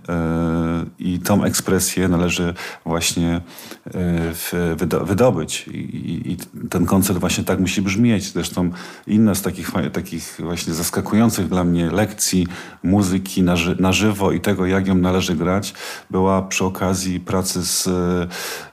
i 0.99 1.19
tą 1.19 1.43
ekspresję 1.43 2.07
należy 2.07 2.53
właśnie 2.85 3.41
y, 3.87 4.75
wydo 4.75 5.05
wydobyć. 5.05 5.67
I, 5.67 6.31
I, 6.31 6.37
ten 6.69 6.85
koncert 6.85 7.19
właśnie 7.19 7.43
tak 7.43 7.59
musi 7.59 7.81
brzmieć. 7.81 8.31
Zresztą 8.31 8.71
inne 9.07 9.35
z 9.35 9.41
takich, 9.41 9.71
takich 9.93 10.37
właśnie 10.39 10.73
zaskakujących 10.73 11.47
dla 11.47 11.63
mnie 11.63 11.91
lekcji 11.91 12.47
muzyki 12.83 13.43
na, 13.43 13.55
ży 13.55 13.75
na 13.79 13.91
żywo 13.91 14.31
i 14.31 14.39
tego, 14.39 14.52
jak 14.65 14.87
ją 14.87 14.95
należy 14.95 15.35
grać, 15.35 15.73
była 16.09 16.41
przy 16.41 16.65
okazji 16.65 17.19
pracy 17.19 17.65
z, 17.65 17.89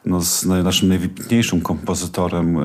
no, 0.04 0.20
z 0.20 0.44
naszym 0.44 0.88
najwybitniejszym 0.88 1.60
kompozytorem, 1.60 2.56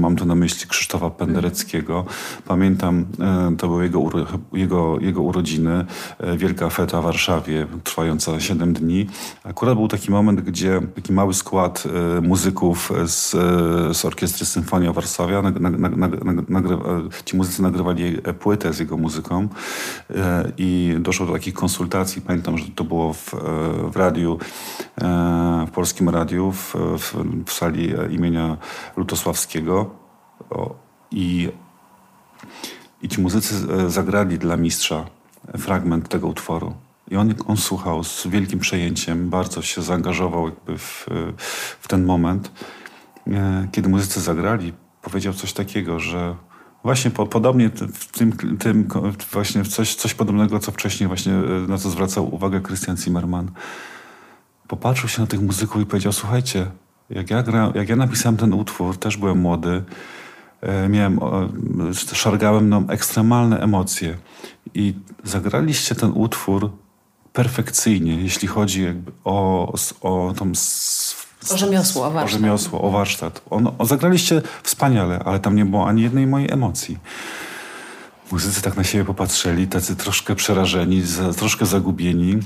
mam 0.00 0.16
tu 0.16 0.24
na 0.24 0.34
myśli 0.34 0.68
Krzysztofa 0.68 1.10
Pendereckiego. 1.10 2.04
Pamiętam, 2.46 3.06
e, 3.20 3.56
to 3.56 3.68
były 3.68 3.84
jego, 3.84 4.10
jego, 4.52 4.98
jego 5.00 5.22
urodziny, 5.22 5.84
e, 6.18 6.36
wielka 6.36 6.70
feta 6.70 7.00
w 7.00 7.04
Warszawie, 7.04 7.66
trwająca 7.84 8.40
7 8.40 8.72
dni. 8.72 9.06
Akurat 9.44 9.74
był 9.74 9.88
taki 9.88 10.10
moment, 10.10 10.40
gdzie 10.40 10.80
taki 10.94 11.12
mały 11.12 11.34
skład 11.34 11.84
e, 12.18 12.20
muzyków 12.20 12.92
z, 13.06 13.30
z 13.96 14.04
Orkiestry 14.04 14.46
Symfonia 14.46 14.92
Warszawia, 14.92 15.42
ci 17.24 17.36
muzycy 17.36 17.62
nagrywali 17.62 18.16
płytę 18.40 18.72
z 18.72 18.78
jego 18.78 18.96
muzyką 18.96 19.48
i 20.58 20.96
doszło 21.00 21.26
do 21.26 21.32
takich 21.32 21.54
konsultacji. 21.54 22.22
Pamiętam, 22.22 22.57
że 22.58 22.70
to 22.70 22.84
było 22.84 23.12
w, 23.12 23.34
w 23.92 23.96
radiu, 23.96 24.38
w 25.66 25.70
polskim 25.70 26.08
radiu, 26.08 26.52
w, 26.52 26.74
w, 26.98 27.14
w 27.46 27.52
sali 27.52 27.94
imienia 28.10 28.56
Lutosławskiego. 28.96 29.90
I, 31.10 31.48
I 33.02 33.08
ci 33.08 33.20
muzycy 33.20 33.54
e, 33.72 33.90
zagrali 33.90 34.38
dla 34.38 34.56
mistrza 34.56 35.04
fragment 35.58 36.08
tego 36.08 36.26
utworu. 36.26 36.74
I 37.10 37.16
on, 37.16 37.34
on 37.46 37.56
słuchał 37.56 38.04
z 38.04 38.26
wielkim 38.26 38.58
przejęciem, 38.58 39.30
bardzo 39.30 39.62
się 39.62 39.82
zaangażował 39.82 40.44
jakby 40.44 40.78
w, 40.78 41.06
w 41.80 41.88
ten 41.88 42.04
moment. 42.04 42.52
E, 43.26 43.68
kiedy 43.72 43.88
muzycy 43.88 44.20
zagrali, 44.20 44.72
powiedział 45.02 45.32
coś 45.32 45.52
takiego, 45.52 46.00
że 46.00 46.36
właśnie 46.82 47.10
po, 47.10 47.26
podobnie 47.26 47.70
w 47.92 48.06
tym, 48.06 48.32
tym 48.58 48.88
właśnie 49.32 49.64
coś, 49.64 49.94
coś 49.94 50.14
podobnego, 50.14 50.58
co 50.58 50.72
wcześniej 50.72 51.08
właśnie 51.08 51.32
e, 51.32 51.68
na 51.68 51.78
co 51.78 51.90
zwracał 51.90 52.34
uwagę 52.34 52.60
Christian 52.60 52.96
Zimmerman. 52.96 53.50
Popatrzył 54.68 55.08
się 55.08 55.20
na 55.20 55.26
tych 55.26 55.40
muzyków 55.40 55.82
i 55.82 55.86
powiedział, 55.86 56.12
słuchajcie, 56.12 56.66
jak 57.10 57.30
ja, 57.30 57.42
gra, 57.42 57.72
jak 57.74 57.88
ja 57.88 57.96
napisałem 57.96 58.36
ten 58.36 58.52
utwór, 58.52 58.96
też 58.96 59.16
byłem 59.16 59.38
młody, 59.38 59.84
e, 60.60 60.88
miałem, 60.88 61.20
szargałem 62.12 62.64
mną 62.64 62.88
ekstremalne 62.88 63.60
emocje 63.60 64.16
i 64.74 64.94
zagraliście 65.24 65.94
ten 65.94 66.12
utwór 66.14 66.70
perfekcyjnie, 67.32 68.22
jeśli 68.22 68.48
chodzi 68.48 68.86
o, 69.24 69.72
o 70.00 70.34
tą 70.36 70.52
o 71.52 71.56
rzemiosło, 71.56 72.06
o 72.06 72.10
warsztat. 72.10 72.34
O 72.34 72.38
rzemiosło, 72.38 72.80
o 72.82 72.90
warsztat. 72.90 73.42
On, 73.50 73.70
o, 73.78 73.86
zagraliście 73.86 74.42
wspaniale, 74.62 75.22
ale 75.24 75.40
tam 75.40 75.56
nie 75.56 75.64
było 75.64 75.88
ani 75.88 76.02
jednej 76.02 76.26
mojej 76.26 76.52
emocji. 76.52 76.98
Muzycy 78.32 78.62
tak 78.62 78.76
na 78.76 78.84
siebie 78.84 79.04
popatrzyli, 79.04 79.66
tacy 79.66 79.96
troszkę 79.96 80.34
przerażeni, 80.34 81.02
za, 81.02 81.32
troszkę 81.32 81.66
zagubieni. 81.66 82.38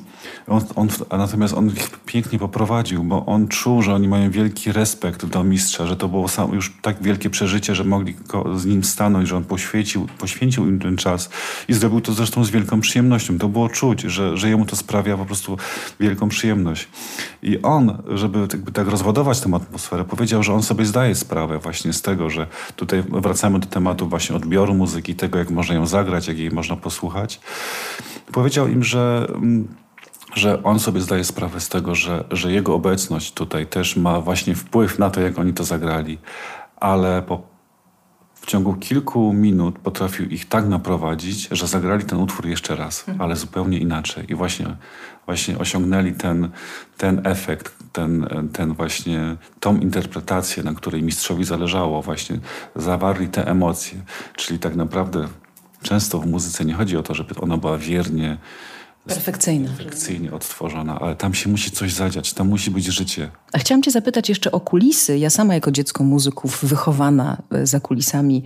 On, 0.49 0.61
on, 0.77 0.89
a 1.11 1.17
natomiast 1.17 1.55
on 1.55 1.67
ich 1.67 1.91
pięknie 2.07 2.39
poprowadził, 2.39 3.05
bo 3.05 3.27
on 3.27 3.49
czuł, 3.49 3.83
że 3.83 3.95
oni 3.95 4.09
mają 4.09 4.31
wielki 4.31 4.73
respekt 4.73 5.27
do 5.27 5.45
mistrza, 5.45 5.87
że 5.87 5.97
to 5.97 6.09
było 6.09 6.29
sam, 6.29 6.55
już 6.55 6.73
tak 6.83 7.03
wielkie 7.03 7.31
przeżycie, 7.31 7.75
że 7.75 7.85
mogli 7.85 8.15
z 8.57 8.67
nim 8.67 8.85
stanąć, 8.85 9.29
że 9.29 9.37
on 9.37 9.45
poświęcił, 9.45 10.07
poświęcił 10.19 10.69
im 10.69 10.79
ten 10.79 10.97
czas. 10.97 11.31
I 11.69 11.75
zrobił 11.75 12.01
to 12.01 12.13
zresztą 12.13 12.45
z 12.45 12.51
wielką 12.51 12.81
przyjemnością. 12.81 13.39
To 13.39 13.49
było 13.49 13.69
czuć, 13.69 14.01
że, 14.01 14.37
że 14.37 14.49
jemu 14.49 14.67
to 14.67 14.77
sprawia 14.77 15.17
po 15.17 15.27
prostu 15.27 15.57
wielką 16.01 16.29
przyjemność. 16.29 16.89
I 17.43 17.63
on, 17.63 18.03
żeby 18.15 18.39
jakby 18.39 18.73
tak 18.73 18.89
rozładować 18.89 19.41
tę 19.41 19.55
atmosferę, 19.55 20.05
powiedział, 20.05 20.43
że 20.43 20.55
on 20.55 20.63
sobie 20.63 20.87
zdaje 20.87 21.15
sprawę 21.15 21.59
właśnie 21.59 21.93
z 21.93 22.03
tego, 22.03 22.31
że 22.31 22.47
tutaj 22.77 23.03
wracamy 23.09 23.59
do 23.59 23.67
tematu 23.67 24.09
właśnie 24.09 24.37
odbioru 24.37 24.75
muzyki, 24.75 25.15
tego 25.15 25.39
jak 25.39 25.51
można 25.73 25.81
ją 25.81 25.87
zagrać, 25.87 26.29
jak 26.29 26.39
jej 26.39 26.51
można 26.51 26.77
posłuchać. 26.77 27.41
Powiedział 28.33 28.69
im, 28.69 28.85
że 28.85 29.27
mm, 29.35 29.69
że 30.35 30.63
on 30.63 30.79
sobie 30.79 31.01
zdaje 31.01 31.25
sprawę 31.25 31.61
z 31.61 31.69
tego, 31.69 31.95
że, 31.95 32.25
że 32.31 32.53
jego 32.53 32.75
obecność 32.75 33.33
tutaj 33.33 33.67
też 33.67 33.97
ma 33.97 34.21
właśnie 34.21 34.55
wpływ 34.55 34.99
na 34.99 35.11
to, 35.11 35.21
jak 35.21 35.39
oni 35.39 35.53
to 35.53 35.65
zagrali, 35.65 36.19
ale 36.81 37.23
po, 37.23 37.43
w 38.43 38.47
ciągu 38.47 38.75
kilku 38.75 39.33
minut 39.33 39.79
potrafił 39.79 40.27
ich 40.29 40.49
tak 40.49 40.69
naprowadzić, 40.69 41.49
że 41.51 41.67
zagrali 41.67 42.05
ten 42.05 42.19
utwór 42.19 42.47
jeszcze 42.47 42.77
raz, 42.77 43.01
mhm. 43.01 43.21
ale 43.21 43.37
zupełnie 43.37 43.79
inaczej. 43.79 44.25
I 44.29 44.35
właśnie, 44.35 44.77
właśnie 45.27 45.59
osiągnęli 45.59 46.13
ten, 46.13 46.51
ten 46.97 47.21
efekt, 47.25 47.75
ten, 47.93 48.29
ten 48.53 48.75
właśnie, 48.75 49.37
tą 49.61 49.81
interpretację, 49.81 50.63
na 50.63 50.75
której 50.75 51.03
mistrzowi 51.03 51.45
zależało, 51.45 52.03
właśnie 52.03 52.39
zawarli 52.77 53.29
te 53.29 53.47
emocje. 53.47 54.01
Czyli 54.37 54.59
tak 54.59 54.77
naprawdę 54.77 55.29
często 55.83 56.19
w 56.19 56.27
muzyce 56.27 56.65
nie 56.65 56.75
chodzi 56.75 56.97
o 56.97 57.03
to, 57.03 57.15
żeby 57.15 57.35
ona 57.41 57.57
była 57.57 57.79
wiernie 57.79 58.39
Perfekcyjna. 59.07 59.69
Perfekcyjnie 59.69 60.33
odtworzona, 60.33 61.01
ale 61.01 61.17
tam 61.17 61.35
się 61.35 61.51
musi 61.51 61.71
coś 61.71 61.93
zadziać, 61.93 62.33
tam 62.33 62.49
musi 62.49 62.71
być 62.71 62.85
życie. 62.85 63.31
A 63.53 63.59
chciałam 63.59 63.83
cię 63.83 63.91
zapytać 63.91 64.29
jeszcze 64.29 64.53
o 64.53 64.61
kulisy. 64.61 65.19
Ja 65.19 65.31
sama 65.31 65.55
jako 65.55 65.71
dziecko 65.71 66.05
muzyków, 66.05 66.65
wychowana 66.65 67.43
e, 67.51 67.67
za 67.67 67.81
kulisami, 67.81 68.45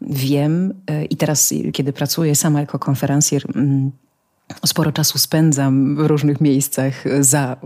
wiem 0.00 0.74
e, 0.86 1.04
i 1.04 1.16
teraz, 1.16 1.54
kiedy 1.72 1.92
pracuję 1.92 2.36
sama 2.36 2.60
jako 2.60 2.78
konferencjer, 2.78 3.42
mm, 3.56 3.90
sporo 4.66 4.92
czasu 4.92 5.18
spędzam 5.18 5.96
w 5.96 6.00
różnych 6.00 6.40
miejscach 6.40 7.04
za, 7.20 7.56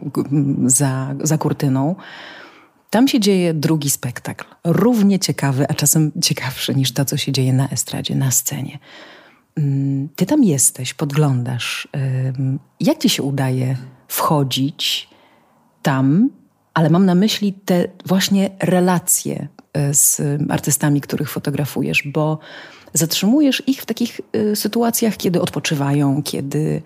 za, 0.66 1.14
za 1.20 1.38
kurtyną. 1.38 1.96
Tam 2.90 3.08
się 3.08 3.20
dzieje 3.20 3.54
drugi 3.54 3.90
spektakl, 3.90 4.44
równie 4.64 5.18
ciekawy, 5.18 5.68
a 5.68 5.74
czasem 5.74 6.12
ciekawszy 6.22 6.74
niż 6.74 6.92
to, 6.92 7.04
co 7.04 7.16
się 7.16 7.32
dzieje 7.32 7.52
na 7.52 7.68
estradzie, 7.68 8.14
na 8.14 8.30
scenie. 8.30 8.78
Mm, 9.56 10.08
ty 10.16 10.26
tam 10.26 10.44
jesteś, 10.44 10.94
podglądasz. 10.94 11.88
Jak 12.80 12.98
ci 12.98 13.08
się 13.08 13.22
udaje 13.22 13.76
wchodzić 14.08 15.08
tam, 15.82 16.30
ale 16.74 16.90
mam 16.90 17.06
na 17.06 17.14
myśli 17.14 17.52
te 17.52 17.84
właśnie 18.06 18.50
relacje 18.60 19.48
e, 19.72 19.94
z 19.94 20.20
artystami, 20.48 21.00
których 21.00 21.30
fotografujesz, 21.30 22.02
bo 22.06 22.38
zatrzymujesz 22.94 23.62
ich 23.66 23.82
w 23.82 23.86
takich 23.86 24.20
e, 24.32 24.56
sytuacjach, 24.56 25.16
kiedy 25.16 25.40
odpoczywają, 25.40 26.22
kiedy, 26.22 26.82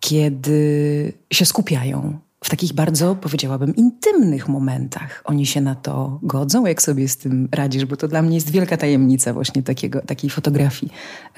kiedy 0.00 1.12
się 1.32 1.44
skupiają 1.44 2.18
w 2.44 2.50
takich 2.50 2.72
bardzo, 2.72 3.14
powiedziałabym, 3.14 3.76
intymnych 3.76 4.48
momentach. 4.48 5.22
Oni 5.24 5.46
się 5.46 5.60
na 5.60 5.74
to 5.74 6.18
godzą, 6.22 6.66
jak 6.66 6.82
sobie 6.82 7.08
z 7.08 7.16
tym 7.16 7.48
radzisz, 7.52 7.84
bo 7.84 7.96
to 7.96 8.08
dla 8.08 8.22
mnie 8.22 8.34
jest 8.34 8.50
wielka 8.50 8.76
tajemnica 8.76 9.32
właśnie 9.32 9.62
takiego, 9.62 10.00
takiej 10.00 10.30
fotografii 10.30 10.92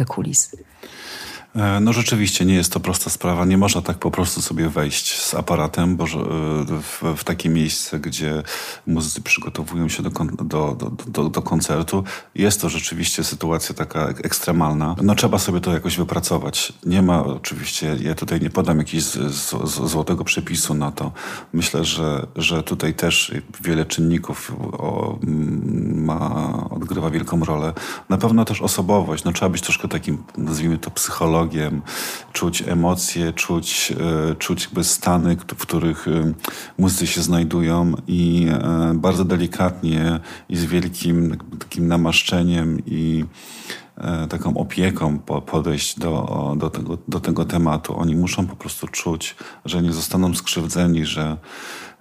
kulis. 0.08 0.56
E, 1.56 1.80
no 1.80 1.92
rzeczywiście 1.92 2.44
nie 2.44 2.54
jest 2.54 2.72
to 2.72 2.80
prosta 2.80 3.10
sprawa. 3.10 3.44
Nie 3.44 3.58
można 3.58 3.82
tak 3.82 3.98
po 3.98 4.10
prostu 4.10 4.42
sobie 4.42 4.68
wejść 4.68 5.20
z 5.20 5.34
aparatem 5.34 5.96
bo, 5.96 6.04
e, 6.04 6.08
w, 6.82 7.02
w 7.16 7.24
takie 7.24 7.48
miejsce, 7.48 7.98
gdzie 7.98 8.42
muzycy 8.86 9.22
przygotowują 9.22 9.88
się 9.88 10.02
do, 10.02 10.10
do, 10.44 10.76
do, 11.06 11.28
do, 11.28 11.42
koncertu. 11.42 12.04
Jest 12.34 12.60
to 12.60 12.68
rzeczywiście 12.68 13.24
sytuacja 13.24 13.74
taka 13.74 14.08
ekstremalna. 14.08 14.96
No 15.02 15.14
trzeba 15.14 15.38
sobie 15.38 15.60
to 15.60 15.72
jakoś 15.72 15.96
wypracować. 15.96 16.72
Nie 16.86 17.02
ma 17.02 17.24
oczywiście, 17.24 17.96
ja 18.00 18.14
tutaj 18.14 18.40
nie 18.40 18.50
podam 18.50 18.78
jakiegoś 18.78 19.04
złotego 19.64 20.24
przepisu 20.24 20.74
na 20.74 20.92
to. 20.92 21.12
Myślę, 21.52 21.84
że, 21.84 22.26
że 22.36 22.62
tutaj 22.62 22.94
też 22.94 23.32
wiele 23.60 23.86
czynników 23.86 24.52
o, 24.72 25.18
ma, 25.94 26.52
odgrywa 26.70 27.10
wielką 27.10 27.44
rolę. 27.44 27.72
Na 28.08 28.18
pewno 28.18 28.44
też 28.44 28.62
osobowość. 28.62 29.24
No 29.24 29.32
trzeba 29.32 29.48
być 29.48 29.62
troszkę 29.62 29.88
takim, 29.88 30.18
nazwijmy 30.36 30.78
to 30.78 30.90
psychologiem, 30.90 31.37
dialogiem, 31.38 31.82
czuć 32.32 32.62
emocje, 32.62 33.32
czuć, 33.32 33.92
e, 34.30 34.34
czuć 34.34 34.64
jakby 34.64 34.84
stany, 34.84 35.36
w 35.36 35.56
których 35.56 36.08
e, 36.08 36.32
muzycy 36.78 37.06
się 37.06 37.22
znajdują 37.22 37.92
i 38.06 38.46
e, 38.50 38.92
bardzo 38.94 39.24
delikatnie 39.24 40.20
i 40.48 40.56
z 40.56 40.64
wielkim 40.64 41.38
takim 41.58 41.88
namaszczeniem 41.88 42.78
i 42.86 43.24
taką 44.28 44.56
opieką 44.56 45.18
podejść 45.46 45.98
do, 45.98 46.54
do, 46.58 46.70
tego, 46.70 46.98
do 47.08 47.20
tego 47.20 47.44
tematu. 47.44 47.98
Oni 47.98 48.16
muszą 48.16 48.46
po 48.46 48.56
prostu 48.56 48.88
czuć, 48.88 49.36
że 49.64 49.82
nie 49.82 49.92
zostaną 49.92 50.34
skrzywdzeni, 50.34 51.04
że 51.04 51.36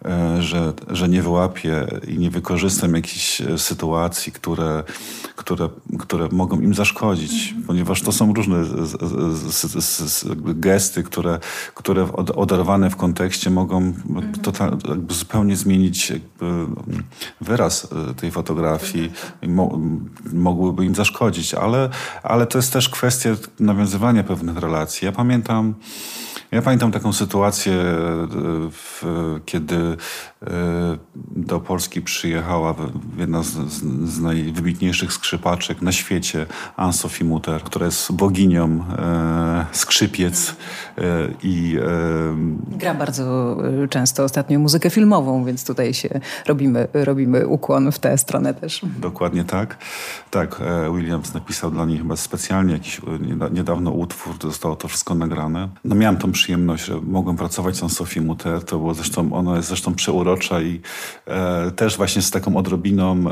E, 0.05 0.41
że, 0.41 0.73
że 0.89 1.10
nie 1.10 1.21
wyłapię 1.21 1.88
i 2.07 2.17
nie 2.17 2.29
wykorzystam 2.29 2.95
jakichś 2.95 3.41
e, 3.41 3.57
sytuacji, 3.57 4.31
które, 4.31 4.83
które, 5.36 5.69
które 5.99 6.29
mogą 6.31 6.60
im 6.60 6.73
zaszkodzić, 6.73 7.55
ponieważ 7.67 8.01
to 8.01 8.12
są 8.12 8.33
różne 8.33 8.63
gesty, 10.36 11.03
które, 11.03 11.39
które 11.73 12.13
oderwane 12.13 12.89
w 12.89 12.95
kontekście 12.95 13.49
mogą 13.49 13.93
total, 14.41 14.77
zupełnie 15.10 15.55
zmienić 15.55 16.13
wyraz 17.41 17.88
e, 18.10 18.13
tej 18.13 18.31
fotografii 18.31 19.12
i 19.41 19.47
mo, 19.47 19.79
mogłyby 20.33 20.86
im 20.86 20.95
zaszkodzić, 20.95 21.53
ale, 22.23 22.47
to 22.47 22.58
jest 22.58 22.73
też 22.73 22.89
kwestia 22.89 23.30
nawiązywania 23.60 24.23
pewnych 24.23 24.58
relacji. 24.58 25.06
Ja 25.06 25.12
pamiętam 25.12 25.73
ja 26.51 26.62
pamiętam 26.62 26.91
taką 26.91 27.13
sytuację, 27.13 27.73
w, 28.71 29.03
kiedy 29.45 29.97
E, 30.43 30.97
do 31.36 31.60
Polski 31.60 32.01
przyjechała 32.01 32.75
jedna 33.17 33.43
z, 33.43 33.51
z, 34.05 34.19
najwybitniejszych 34.19 35.13
skrzypaczek 35.13 35.81
na 35.81 35.91
świecie, 35.91 36.45
Anne-Sophie 36.75 37.25
Mutter, 37.25 37.63
która 37.63 37.86
jest 37.86 38.12
boginią 38.12 38.83
e, 38.97 39.65
skrzypiec 39.71 40.55
e, 40.97 41.03
i... 41.43 41.77
E, 42.71 42.77
Gra 42.77 42.93
bardzo 42.93 43.57
e, 43.83 43.88
często 43.88 44.23
ostatnio 44.23 44.60
muzykę 44.60 44.89
filmową, 44.89 45.45
więc 45.45 45.65
tutaj 45.65 45.93
się 45.93 46.19
robimy, 46.45 46.88
robimy 46.93 47.47
ukłon 47.47 47.91
w 47.91 47.99
tę 47.99 48.17
stronę 48.17 48.53
też. 48.53 48.81
Dokładnie 48.99 49.43
tak. 49.43 49.77
Tak, 50.31 50.62
e, 50.62 50.93
Williams 50.95 51.33
napisał 51.33 51.71
dla 51.71 51.86
niej 51.86 51.97
chyba 51.97 52.15
specjalnie 52.15 52.73
jakiś 52.73 53.01
niedawno 53.51 53.91
utwór, 53.91 54.36
zostało 54.41 54.75
to 54.75 54.88
wszystko 54.88 55.15
nagrane. 55.15 55.69
No 55.83 55.95
miałem 55.95 56.17
tą 56.17 56.31
przyjemność, 56.38 56.86
że 56.86 57.02
mogłem 57.02 57.36
pracować 57.36 57.78
z 57.78 57.84
Anne-Sophie 57.84 58.21
Mutter, 58.21 58.63
to 58.63 58.78
było 58.78 58.93
zresztą, 58.93 59.34
ona 59.34 59.56
jest 59.56 59.67
zresztą 59.67 59.95
przeurocza 59.95 60.28
urocza 60.28 60.62
i 60.62 60.82
e, 61.26 61.71
też 61.71 61.97
właśnie 61.97 62.21
z 62.21 62.32
taką 62.32 62.58
odrobiną 62.58 63.23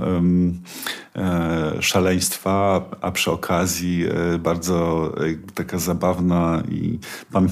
e, 1.15 1.81
szaleństwa, 1.81 2.81
a 3.01 3.11
przy 3.11 3.31
okazji 3.31 4.05
e, 4.05 4.37
bardzo 4.37 5.11
e, 5.17 5.51
taka 5.53 5.77
zabawna 5.79 6.63
i 6.71 6.99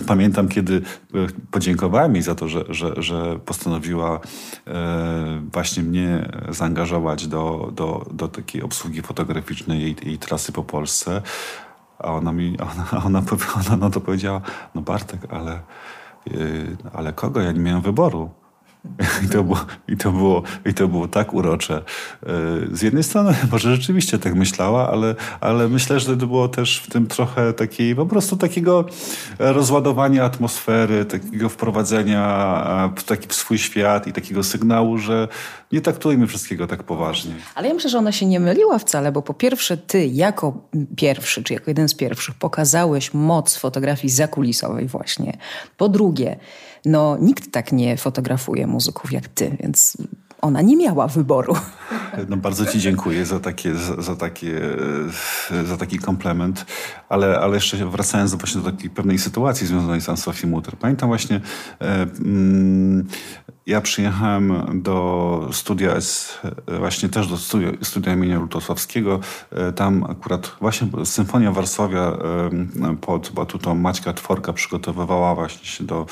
pamiętam, 0.08 0.48
kiedy 0.48 0.76
e, 0.76 0.82
podziękowałem 1.52 2.13
jej 2.13 2.24
za 2.24 2.36
to, 2.36 2.48
że, 2.48 2.66
że, 2.70 2.94
że 2.98 3.39
postanowiła 3.46 4.20
e, 4.68 5.42
właśnie 5.54 5.84
mnie 5.84 6.30
zaangażować 6.50 7.28
do, 7.28 7.72
do, 7.76 8.06
do 8.12 8.28
takiej 8.28 8.62
obsługi 8.62 9.02
fotograficznej 9.02 9.82
jej, 9.82 9.96
jej 10.06 10.18
trasy 10.18 10.52
po 10.52 10.63
Polsce. 10.63 11.22
A 12.04 12.12
ona 12.12 12.34
mi, 12.34 12.58
ona, 12.60 13.06
ona, 13.06 13.24
ona, 13.74 13.89
to 13.89 14.02
powiedziała, 14.02 14.42
no 14.76 14.82
Bartek, 14.82 15.22
ale, 15.30 15.60
ale 16.94 17.13
kogo? 17.13 17.42
Ja 17.42 17.52
nie 17.52 17.60
miałem 17.60 17.82
wyboru. 17.82 18.30
I 19.26 19.30
to, 19.30 19.44
było, 19.44 19.66
i, 19.88 19.98
to 19.98 20.12
było, 20.12 20.44
I 20.66 20.74
to 20.74 20.88
było 20.88 21.08
tak 21.08 21.34
urocze. 21.34 21.76
E, 21.76 21.86
z 22.72 22.82
jednej 22.82 23.04
strony 23.04 23.36
może 23.52 23.76
rzeczywiście 23.76 24.20
tak 24.20 24.36
myślała, 24.36 24.89
ale, 24.89 25.16
ale 25.42 25.68
myślę, 25.68 26.00
że 26.00 26.18
to 26.18 26.28
było 26.28 26.48
też 26.48 26.80
w 26.80 26.92
tym 26.92 27.08
trochę 27.08 27.54
takiej, 27.54 27.96
po 27.96 28.06
prostu 28.06 28.38
takiego 28.38 28.86
rozładowania 29.39 30.26
atmosfery, 30.26 31.06
takiego 31.06 31.50
wprowadzenia 31.50 32.94
w 32.98 33.04
taki 33.04 33.28
swój 33.30 33.58
świat 33.58 34.08
i 34.08 34.13
takiego 34.13 34.44
sygnału, 34.44 34.98
że 34.98 35.28
nie 35.74 35.82
traktujmy 35.82 36.28
wszystkiego 36.28 36.68
tak 36.68 36.84
poważnie. 36.84 37.36
Ale 37.56 37.68
ja 37.68 37.74
myślę, 37.74 37.90
że 37.90 37.98
ona 37.98 38.12
się 38.12 38.26
nie 38.26 38.40
myliła 38.40 38.80
wcale, 38.80 39.12
bo 39.12 39.22
po 39.22 39.34
pierwsze 39.34 39.78
ty 39.78 40.06
jako 40.06 40.70
pierwszy, 40.96 41.44
czy 41.44 41.54
jako 41.54 41.66
jeden 41.68 41.90
z 41.90 41.94
pierwszych 41.94 42.36
pokazałeś 42.36 43.14
moc 43.14 43.56
fotografii 43.56 44.14
zakulisowej 44.14 44.88
właśnie. 44.88 45.38
Po 45.78 45.90
drugie, 45.90 46.40
no 46.86 47.18
nikt 47.22 47.52
tak 47.52 47.72
nie 47.72 47.98
fotografuje 47.98 48.68
muzyków 48.68 49.12
jak 49.12 49.28
ty, 49.28 49.58
więc 49.60 49.98
ona 50.43 50.62
nie 50.62 50.77
miała 50.77 51.08
wyboru. 51.08 51.56
No 52.29 52.38
bardzo 52.38 52.65
ci 52.65 52.79
dziękuję 52.79 53.25
za, 53.25 53.39
takie, 53.39 53.75
za, 53.75 54.01
za, 54.01 54.15
takie, 54.15 54.62
za 55.65 55.77
taki 55.77 55.99
komplement, 55.99 56.65
ale, 57.10 57.39
ale 57.39 57.56
jeszcze 57.56 57.86
wracając 57.86 58.36
właśnie 58.36 58.62
do 58.62 58.71
takiej 58.71 58.89
pewnej 58.89 59.19
sytuacji 59.19 59.67
związanej 59.67 60.01
z 60.01 60.10
Anne-Sophie 60.10 60.47
Mutter. 60.47 60.77
Pamiętam 60.77 61.10
właśnie 61.10 61.41
e, 61.82 62.01
mm, 62.01 63.08
ja 63.67 63.82
przyjechałem 63.82 64.82
do 64.82 65.49
studia, 65.51 65.95
właśnie 66.79 67.10
też 67.10 67.27
do 67.27 67.38
studia, 67.38 67.69
studia 67.82 68.13
imienia 68.13 68.39
Lutosławskiego. 68.39 69.19
E, 69.51 69.71
tam 69.71 70.03
akurat 70.03 70.56
właśnie 70.62 70.88
Symfonia 71.06 71.51
Warszawia 71.51 72.17
pod 73.01 73.32
batutą 73.32 73.75
Maćka 73.75 74.13
Tworka 74.13 74.53
przygotowywała 74.53 75.36
właśnie 75.36 75.65
się 75.65 75.84
do 75.84 76.06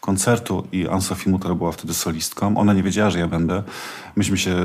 koncertu 0.00 0.66
i 0.72 0.86
Anne-Sophie 0.86 1.30
Mutter 1.30 1.54
była 1.54 1.72
wtedy 1.72 1.94
solistką. 1.94 2.56
Ona 2.56 2.72
nie 2.72 2.82
wiedziała, 2.82 3.10
że 3.10 3.18
ja 3.18 3.28
będę. 3.28 3.62
Myśmy 4.16 4.38
się 4.38 4.56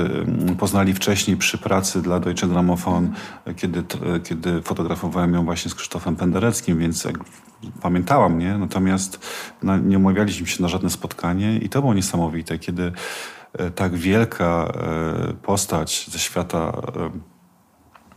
poznali 0.58 0.94
wcześniej 0.94 1.36
przy 1.36 1.58
pracy 1.58 2.02
dla 2.02 2.20
Deutsche 2.20 2.46
Grammophon, 2.46 3.12
kiedy, 3.56 3.84
kiedy 4.24 4.62
fotografowałem 4.62 5.34
ją 5.34 5.44
właśnie 5.44 5.70
z 5.70 5.74
Krzysztofem 5.74 6.16
Pendereckim, 6.16 6.78
więc 6.78 7.08
pamiętała 7.82 8.28
mnie, 8.28 8.58
natomiast 8.58 9.26
no, 9.62 9.78
nie 9.78 9.98
umawialiśmy 9.98 10.46
się 10.46 10.62
na 10.62 10.68
żadne 10.68 10.90
spotkanie 10.90 11.58
i 11.58 11.68
to 11.68 11.80
było 11.80 11.94
niesamowite, 11.94 12.58
kiedy 12.58 12.92
e, 13.52 13.70
tak 13.70 13.94
wielka 13.96 14.72
e, 14.74 15.32
postać 15.32 16.06
ze 16.10 16.18
świata 16.18 16.72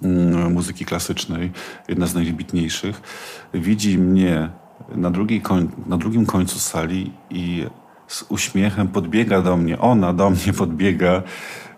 mm, 0.03 0.53
muzyki 0.53 0.85
klasycznej, 0.85 1.51
jedna 1.87 2.07
z 2.07 2.15
najwybitniejszych, 2.15 3.01
widzi 3.53 3.97
mnie 3.97 4.49
na, 4.95 5.11
koń, 5.43 5.69
na 5.85 5.97
drugim 5.97 6.25
końcu 6.25 6.59
sali 6.59 7.11
i 7.29 7.65
z 8.07 8.25
uśmiechem 8.29 8.87
podbiega 8.87 9.41
do 9.41 9.57
mnie, 9.57 9.79
ona 9.79 10.13
do 10.13 10.29
mnie 10.29 10.53
podbiega 10.57 11.23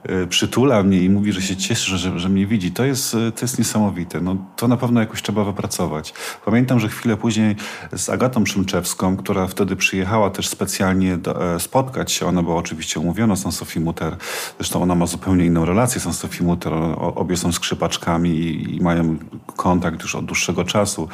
E, 0.03 0.27
przytula 0.27 0.83
mnie 0.83 0.99
i 0.99 1.09
mówi, 1.09 1.31
że 1.31 1.41
się 1.41 1.55
cieszy, 1.55 1.97
że, 1.97 2.19
że 2.19 2.29
mnie 2.29 2.47
widzi. 2.47 2.71
To 2.71 2.85
jest, 2.85 3.15
e, 3.15 3.31
to 3.31 3.41
jest 3.41 3.59
niesamowite. 3.59 4.21
No, 4.21 4.35
to 4.55 4.67
na 4.67 4.77
pewno 4.77 4.99
jakoś 4.99 5.21
trzeba 5.21 5.43
wypracować. 5.43 6.13
Pamiętam, 6.45 6.79
że 6.79 6.89
chwilę 6.89 7.17
później 7.17 7.55
z 7.93 8.09
Agatą 8.09 8.45
Szymczewską, 8.45 9.17
która 9.17 9.47
wtedy 9.47 9.75
przyjechała 9.75 10.29
też 10.29 10.47
specjalnie 10.47 11.17
do, 11.17 11.55
e, 11.55 11.59
spotkać 11.59 12.11
się. 12.11 12.25
Ona 12.25 12.43
była 12.43 12.55
oczywiście 12.55 12.99
umówiona 12.99 13.35
z 13.35 13.55
Sofii 13.55 13.79
Mutter. 13.79 14.15
Zresztą 14.57 14.81
ona 14.81 14.95
ma 14.95 15.05
zupełnie 15.05 15.45
inną 15.45 15.65
relację 15.65 16.01
z 16.01 16.17
Sofii 16.17 16.43
Mutter. 16.43 16.73
Obie 16.97 17.37
są 17.37 17.51
skrzypaczkami 17.51 18.29
i, 18.29 18.75
i 18.75 18.81
mają 18.81 19.17
kontakt 19.55 20.01
już 20.01 20.15
od 20.15 20.25
dłuższego 20.25 20.63
czasu 20.63 21.09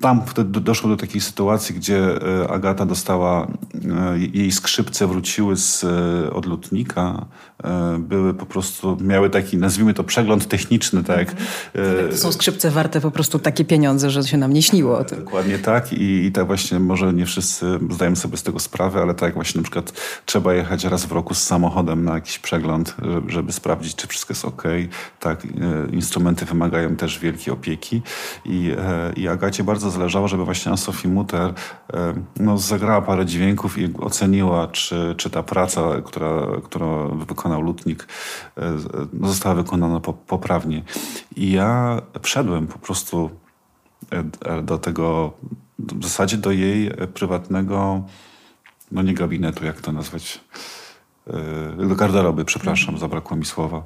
tam 0.00 0.22
wtedy 0.26 0.60
doszło 0.60 0.90
do 0.90 0.96
takiej 0.96 1.20
sytuacji, 1.20 1.74
gdzie 1.74 2.22
e, 2.42 2.50
Agata 2.50 2.86
dostała, 2.86 3.46
e, 3.46 4.18
jej 4.18 4.52
skrzypce 4.52 5.06
wróciły 5.06 5.56
z 5.56 5.84
e, 5.84 6.32
odlotnika, 6.32 7.26
były 7.98 8.34
po 8.34 8.46
prostu, 8.46 8.96
miały 9.00 9.30
taki, 9.30 9.56
nazwijmy 9.56 9.94
to 9.94 10.04
przegląd 10.04 10.48
techniczny, 10.48 11.04
tak. 11.04 11.36
Mhm. 11.74 12.10
To 12.10 12.16
są 12.16 12.32
skrzypce 12.32 12.70
warte 12.70 13.00
po 13.00 13.10
prostu 13.10 13.38
takie 13.38 13.64
pieniądze, 13.64 14.10
że 14.10 14.22
się 14.22 14.36
nam 14.36 14.52
nie 14.52 14.62
śniło 14.62 14.98
o 14.98 15.04
tym. 15.04 15.24
Dokładnie 15.24 15.58
tak 15.58 15.92
i, 15.92 16.24
i 16.24 16.32
tak 16.32 16.46
właśnie, 16.46 16.80
może 16.80 17.12
nie 17.12 17.26
wszyscy 17.26 17.66
zdają 17.90 18.16
sobie 18.16 18.36
z 18.36 18.42
tego 18.42 18.58
sprawę, 18.58 19.02
ale 19.02 19.14
tak 19.14 19.34
właśnie 19.34 19.58
na 19.58 19.62
przykład 19.62 19.92
trzeba 20.26 20.54
jechać 20.54 20.84
raz 20.84 21.06
w 21.06 21.12
roku 21.12 21.34
z 21.34 21.42
samochodem 21.42 22.04
na 22.04 22.14
jakiś 22.14 22.38
przegląd, 22.38 22.96
żeby, 23.02 23.30
żeby 23.32 23.52
sprawdzić, 23.52 23.94
czy 23.94 24.06
wszystko 24.06 24.32
jest 24.32 24.44
ok. 24.44 24.62
Tak, 25.20 25.46
instrumenty 25.92 26.44
wymagają 26.44 26.96
też 26.96 27.18
wielkiej 27.18 27.54
opieki 27.54 28.02
i, 28.44 28.72
i 29.16 29.28
Agacie 29.28 29.64
bardzo 29.64 29.87
bardzo 29.88 29.98
zależało, 29.98 30.28
żeby 30.28 30.44
właśnie 30.44 30.76
Sophie 30.76 31.08
Mutter 31.08 31.54
e, 31.92 32.14
no, 32.36 32.58
zagrała 32.58 33.02
parę 33.02 33.26
dźwięków 33.26 33.78
i 33.78 33.94
oceniła, 33.98 34.68
czy, 34.68 35.14
czy 35.16 35.30
ta 35.30 35.42
praca, 35.42 35.80
która, 36.04 36.46
którą 36.64 37.18
wykonał 37.18 37.62
lutnik, 37.62 38.06
e, 38.56 38.76
no, 39.12 39.28
została 39.28 39.54
wykonana 39.54 40.00
poprawnie. 40.00 40.82
I 41.36 41.52
ja 41.52 42.02
wszedłem 42.22 42.66
po 42.66 42.78
prostu 42.78 43.30
e, 44.10 44.62
do 44.62 44.78
tego, 44.78 45.32
w 45.78 46.02
zasadzie 46.02 46.36
do 46.36 46.50
jej 46.50 46.90
prywatnego, 47.14 48.02
no 48.92 49.02
nie 49.02 49.14
gabinetu, 49.14 49.64
jak 49.64 49.80
to 49.80 49.92
nazwać, 49.92 50.40
do 51.88 51.94
garderoby, 51.94 52.44
przepraszam, 52.44 52.98
zabrakło 52.98 53.36
mi 53.36 53.44
słowa 53.44 53.82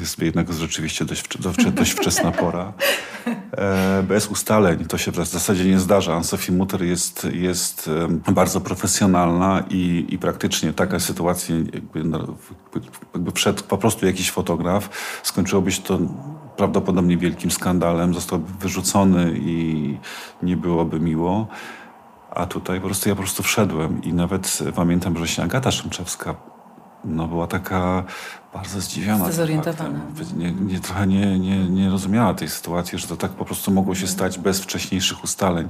jest 0.00 0.22
jednak 0.22 0.52
rzeczywiście 0.52 1.04
dość, 1.04 1.24
dość 1.72 1.92
wczesna 1.92 2.32
pora. 2.32 2.72
E, 3.52 4.02
bez 4.02 4.26
ustaleń 4.26 4.84
to 4.84 4.98
się 4.98 5.12
w 5.12 5.16
zasadzie 5.16 5.64
nie 5.64 5.78
zdarza. 5.78 6.14
Anne-Sophie 6.14 6.52
Mutter 6.52 6.82
jest, 6.82 7.26
jest 7.32 7.90
bardzo 8.32 8.60
profesjonalna 8.60 9.64
i, 9.70 10.06
i 10.08 10.18
praktycznie 10.18 10.72
taka 10.72 11.00
sytuacja, 11.00 11.56
jakby, 11.56 12.04
no, 12.04 12.34
jakby 13.14 13.32
wszedł 13.32 13.64
po 13.64 13.78
prostu 13.78 14.06
jakiś 14.06 14.30
fotograf, 14.30 14.88
skończyłoby 15.22 15.72
się 15.72 15.82
to 15.82 15.98
prawdopodobnie 16.56 17.16
wielkim 17.16 17.50
skandalem, 17.50 18.14
zostałby 18.14 18.52
wyrzucony 18.60 19.32
i 19.36 19.96
nie 20.42 20.56
byłoby 20.56 21.00
miło. 21.00 21.48
A 22.30 22.46
tutaj 22.46 22.80
po 22.80 22.86
prostu 22.86 23.08
ja 23.08 23.14
po 23.14 23.22
prostu 23.22 23.42
wszedłem 23.42 24.02
i 24.02 24.12
nawet 24.12 24.58
pamiętam, 24.74 25.18
że 25.18 25.28
się 25.28 25.42
Agata 25.42 25.70
Szymczewska 25.70 26.34
no, 27.04 27.28
była 27.28 27.46
taka 27.46 28.04
bardzo 28.52 28.80
zdziwiona. 28.80 29.24
Zdezorientowana. 29.24 30.00
Nie, 30.36 30.52
nie, 30.52 30.80
trochę 30.80 31.06
nie, 31.06 31.38
nie, 31.38 31.70
nie 31.70 31.90
rozumiała 31.90 32.34
tej 32.34 32.48
sytuacji, 32.48 32.98
że 32.98 33.06
to 33.06 33.16
tak 33.16 33.30
po 33.30 33.44
prostu 33.44 33.70
mogło 33.70 33.94
się 33.94 34.06
stać 34.06 34.38
bez 34.38 34.60
wcześniejszych 34.60 35.24
ustaleń. 35.24 35.68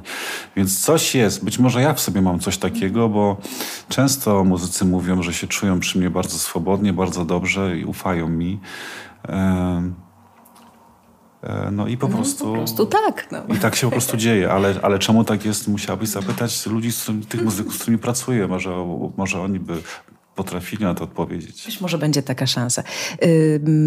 Więc 0.56 0.80
coś 0.80 1.14
jest. 1.14 1.44
Być 1.44 1.58
może 1.58 1.82
ja 1.82 1.94
w 1.94 2.00
sobie 2.00 2.22
mam 2.22 2.40
coś 2.40 2.58
takiego, 2.58 3.08
bo 3.08 3.36
często 3.88 4.44
muzycy 4.44 4.84
mówią, 4.84 5.22
że 5.22 5.34
się 5.34 5.46
czują 5.46 5.80
przy 5.80 5.98
mnie 5.98 6.10
bardzo 6.10 6.38
swobodnie, 6.38 6.92
bardzo 6.92 7.24
dobrze 7.24 7.78
i 7.78 7.84
ufają 7.84 8.28
mi. 8.28 8.60
No 11.72 11.86
i 11.86 11.96
po 11.96 12.08
no, 12.08 12.16
prostu. 12.16 12.44
Po 12.44 12.52
prostu 12.52 12.86
tak. 12.86 13.28
No. 13.32 13.54
I 13.54 13.58
tak 13.58 13.76
się 13.76 13.86
po 13.86 13.90
prostu 13.90 14.16
dzieje, 14.16 14.52
ale, 14.52 14.74
ale 14.82 14.98
czemu 14.98 15.24
tak 15.24 15.44
jest, 15.44 15.68
musiałabyś 15.68 16.08
zapytać 16.08 16.66
ludzi, 16.66 16.92
z 16.92 17.02
którymi, 17.02 17.26
tych 17.26 17.44
muzyków, 17.44 17.74
z 17.74 17.76
którymi 17.76 17.98
pracuję. 17.98 18.48
Może, 18.48 18.70
może 19.16 19.40
oni 19.40 19.60
by 19.60 19.74
potrafili 20.44 20.84
na 20.84 20.94
to 20.94 21.04
odpowiedzieć. 21.04 21.66
Być 21.66 21.80
może 21.80 21.98
będzie 21.98 22.22
taka 22.22 22.46
szansa. 22.46 22.82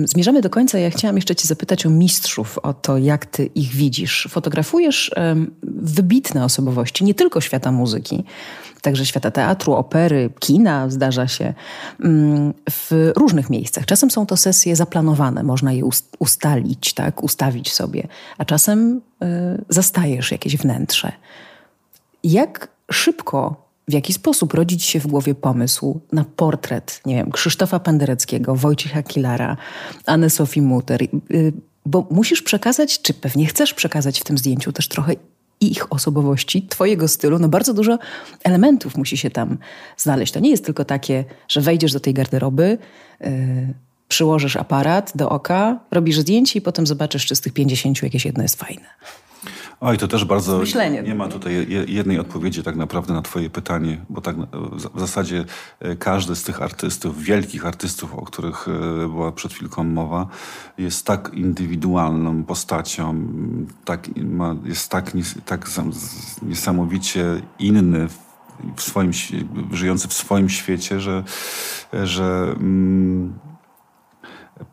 Zmierzamy 0.05 0.41
do 0.41 0.49
końca. 0.49 0.79
Ja 0.79 0.89
chciałam 0.89 1.15
jeszcze 1.15 1.35
Cię 1.35 1.47
zapytać 1.47 1.85
o 1.85 1.89
mistrzów, 1.89 2.57
o 2.57 2.73
to, 2.73 2.97
jak 2.97 3.25
Ty 3.25 3.45
ich 3.45 3.69
widzisz. 3.69 4.27
Fotografujesz 4.31 5.11
wybitne 5.63 6.45
osobowości, 6.45 7.03
nie 7.03 7.13
tylko 7.13 7.41
świata 7.41 7.71
muzyki, 7.71 8.23
także 8.81 9.05
świata 9.05 9.31
teatru, 9.31 9.73
opery, 9.73 10.29
kina, 10.39 10.89
zdarza 10.89 11.27
się, 11.27 11.53
w 12.69 13.11
różnych 13.15 13.49
miejscach. 13.49 13.85
Czasem 13.85 14.11
są 14.11 14.25
to 14.25 14.37
sesje 14.37 14.75
zaplanowane, 14.75 15.43
można 15.43 15.73
je 15.73 15.83
ustalić, 16.19 16.93
tak, 16.93 17.23
ustawić 17.23 17.73
sobie, 17.73 18.07
a 18.37 18.45
czasem 18.45 19.01
y, 19.23 19.65
zastajesz 19.69 20.31
jakieś 20.31 20.57
wnętrze. 20.57 21.11
Jak 22.23 22.67
szybko 22.91 23.62
w 23.87 23.93
jaki 23.93 24.13
sposób 24.13 24.53
rodzić 24.53 24.83
się 24.83 24.99
w 24.99 25.07
głowie 25.07 25.35
pomysł 25.35 25.99
na 26.11 26.25
portret, 26.35 27.01
nie 27.05 27.15
wiem, 27.15 27.31
Krzysztofa 27.31 27.79
Pendereckiego, 27.79 28.55
Wojciecha 28.55 29.03
Kilara, 29.03 29.57
Anny 30.05 30.29
Sofii 30.29 30.61
Muter, 30.61 31.03
y, 31.03 31.53
bo 31.85 32.07
musisz 32.11 32.41
przekazać, 32.41 33.01
czy 33.01 33.13
pewnie 33.13 33.45
chcesz 33.45 33.73
przekazać 33.73 34.19
w 34.19 34.23
tym 34.23 34.37
zdjęciu 34.37 34.71
też 34.71 34.87
trochę 34.87 35.13
ich 35.61 35.93
osobowości, 35.93 36.67
twojego 36.67 37.07
stylu, 37.07 37.39
no 37.39 37.49
bardzo 37.49 37.73
dużo 37.73 37.99
elementów 38.43 38.97
musi 38.97 39.17
się 39.17 39.29
tam 39.29 39.57
znaleźć. 39.97 40.33
To 40.33 40.39
nie 40.39 40.49
jest 40.49 40.65
tylko 40.65 40.85
takie, 40.85 41.25
że 41.47 41.61
wejdziesz 41.61 41.93
do 41.93 41.99
tej 41.99 42.13
garderoby, 42.13 42.77
yy, 43.21 43.27
przyłożysz 44.07 44.55
aparat 44.55 45.11
do 45.15 45.29
oka, 45.29 45.79
robisz 45.91 46.19
zdjęcie 46.19 46.59
i 46.59 46.61
potem 46.61 46.87
zobaczysz, 46.87 47.25
czy 47.25 47.35
z 47.35 47.41
tych 47.41 47.53
50 47.53 48.03
jakieś 48.03 48.25
jedno 48.25 48.43
jest 48.43 48.55
fajne. 48.55 48.85
Oj, 49.85 49.97
to 49.97 50.07
też 50.07 50.25
bardzo. 50.25 50.59
Nie 51.03 51.15
ma 51.15 51.27
tutaj 51.27 51.67
jednej 51.87 52.19
odpowiedzi 52.19 52.63
tak 52.63 52.75
naprawdę 52.75 53.13
na 53.13 53.21
Twoje 53.21 53.49
pytanie, 53.49 54.05
bo 54.09 54.21
tak 54.21 54.35
w 54.93 54.99
zasadzie 54.99 55.45
e, 55.79 55.95
każdy 55.95 56.35
z 56.35 56.43
tych 56.43 56.61
artystów, 56.61 57.23
wielkich 57.23 57.65
artystów, 57.65 58.15
o 58.15 58.21
których 58.21 58.67
e, 58.67 59.07
była 59.07 59.31
przed 59.31 59.53
chwilką 59.53 59.83
mowa, 59.83 60.27
jest 60.77 61.05
tak 61.05 61.31
indywidualną 61.33 62.43
postacią, 62.43 63.27
tak, 63.85 64.09
jest 64.65 64.89
tak, 64.89 65.11
tak 65.45 65.69
niesamowicie 66.41 67.41
inny 67.59 68.07
w 68.75 68.81
swoim, 68.81 69.11
żyjący 69.71 70.07
w 70.07 70.13
swoim 70.13 70.49
świecie, 70.49 70.99
że, 70.99 71.23
że 72.03 72.55
mm, 72.59 73.33